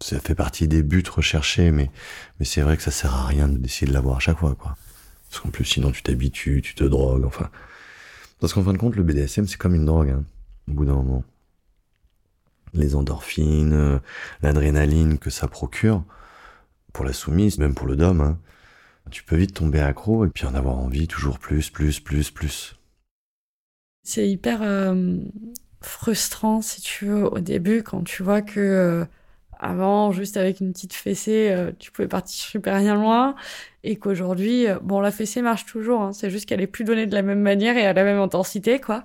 [0.00, 1.90] Ça fait partie des buts recherchés, mais,
[2.38, 4.76] mais c'est vrai que ça sert à rien d'essayer de l'avoir à chaque fois, quoi.
[5.30, 7.50] Parce qu'en plus, sinon, tu t'habitues, tu te drogues, enfin.
[8.38, 10.24] Parce qu'en fin de compte, le BDSM, c'est comme une drogue, hein,
[10.68, 11.24] au bout d'un moment.
[12.74, 13.98] Les endorphines, euh,
[14.42, 16.04] l'adrénaline que ça procure,
[16.92, 18.38] pour la soumise, même pour le dom, hein,
[19.10, 22.76] tu peux vite tomber accro et puis en avoir envie toujours plus, plus, plus, plus.
[24.04, 25.16] C'est hyper euh,
[25.80, 29.04] frustrant, si tu veux, au début, quand tu vois que euh,
[29.58, 33.34] avant, juste avec une petite fessée, euh, tu pouvais partir super rien loin,
[33.82, 37.14] et qu'aujourd'hui, bon, la fessée marche toujours, hein, c'est juste qu'elle est plus donnée de
[37.14, 39.04] la même manière et à la même intensité, quoi.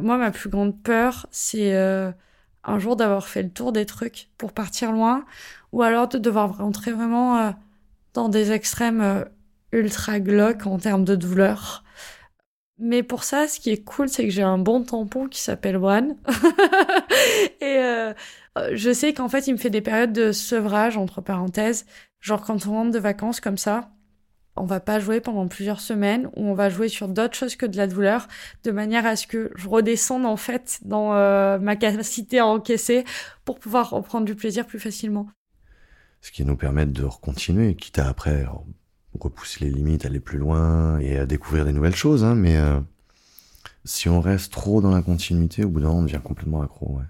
[0.00, 1.72] Moi, ma plus grande peur, c'est
[2.64, 5.24] un jour d'avoir fait le tour des trucs pour partir loin,
[5.70, 7.54] ou alors de devoir rentrer vraiment
[8.12, 9.24] dans des extrêmes
[9.70, 11.83] ultra glauques en termes de douleur.
[12.84, 15.76] Mais pour ça, ce qui est cool, c'est que j'ai un bon tampon qui s'appelle
[15.76, 16.16] One.
[17.60, 18.12] et euh,
[18.56, 21.86] Euh, je sais qu'en fait, il me fait des périodes de sevrage, entre parenthèses.
[22.20, 23.90] Genre quand on rentre de vacances comme ça,
[24.56, 27.66] on va pas jouer pendant plusieurs semaines ou on va jouer sur d'autres choses que
[27.66, 28.28] de la douleur
[28.62, 33.04] de manière à ce que je redescende en fait dans euh, ma capacité à encaisser
[33.44, 35.28] pour pouvoir reprendre du plaisir plus facilement.
[36.20, 38.46] Ce qui nous permet de continuer, quitte à après
[39.20, 42.24] repousser les limites, aller plus loin et à découvrir des nouvelles choses.
[42.24, 42.80] Hein, mais euh,
[43.84, 47.00] si on reste trop dans la continuité, au bout d'un moment, on devient complètement accro.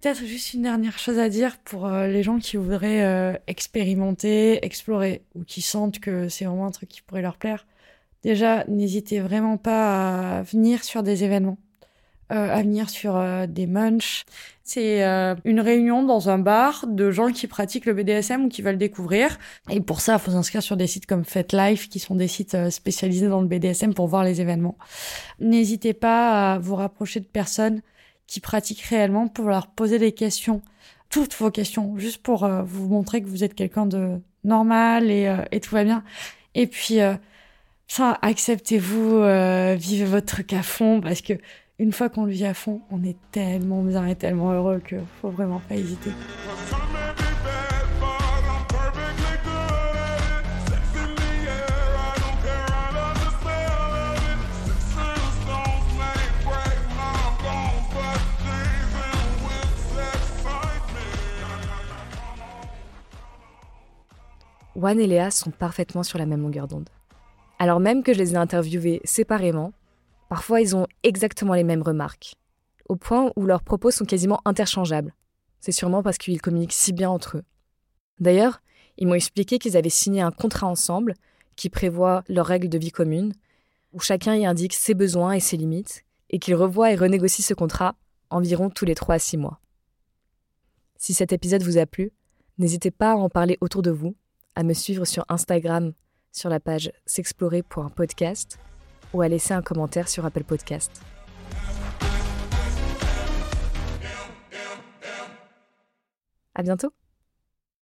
[0.00, 4.64] Peut-être juste une dernière chose à dire pour euh, les gens qui voudraient euh, expérimenter,
[4.64, 7.66] explorer, ou qui sentent que c'est vraiment un truc qui pourrait leur plaire.
[8.22, 11.56] Déjà, n'hésitez vraiment pas à venir sur des événements,
[12.30, 13.18] euh, à venir sur
[13.48, 14.24] des munchs.
[14.64, 15.02] C'est
[15.44, 19.38] une réunion dans un bar de gens qui pratiquent le BDSM ou qui veulent découvrir.
[19.70, 22.70] Et pour ça, il faut s'inscrire sur des sites comme FetLife, qui sont des sites
[22.70, 24.76] spécialisés dans le BDSM pour voir les événements.
[25.38, 27.80] N'hésitez pas à vous rapprocher de personnes
[28.26, 30.62] qui pratiquent réellement pour leur poser des questions,
[31.10, 35.26] toutes vos questions, juste pour euh, vous montrer que vous êtes quelqu'un de normal et,
[35.26, 36.02] euh, et, tout va bien.
[36.54, 37.14] Et puis, euh,
[37.86, 39.20] ça, acceptez-vous,
[39.78, 41.34] vivez votre truc à fond parce que
[41.78, 44.96] une fois qu'on le vit à fond, on est tellement bien et tellement heureux que
[45.20, 46.10] faut vraiment pas hésiter.
[64.76, 66.90] Juan et Léa sont parfaitement sur la même longueur d'onde.
[67.58, 69.72] Alors même que je les ai interviewés séparément,
[70.28, 72.34] parfois ils ont exactement les mêmes remarques,
[72.90, 75.14] au point où leurs propos sont quasiment interchangeables.
[75.60, 77.42] C'est sûrement parce qu'ils communiquent si bien entre eux.
[78.20, 78.60] D'ailleurs,
[78.98, 81.14] ils m'ont expliqué qu'ils avaient signé un contrat ensemble
[81.56, 83.32] qui prévoit leurs règles de vie commune,
[83.94, 87.54] où chacun y indique ses besoins et ses limites, et qu'ils revoient et renégocient ce
[87.54, 87.94] contrat
[88.28, 89.58] environ tous les 3 à 6 mois.
[90.98, 92.12] Si cet épisode vous a plu,
[92.58, 94.14] n'hésitez pas à en parler autour de vous
[94.56, 95.92] à me suivre sur Instagram
[96.32, 98.58] sur la page s'explorer pour un podcast
[99.12, 101.00] ou à laisser un commentaire sur Apple Podcast.
[106.54, 107.05] À bientôt!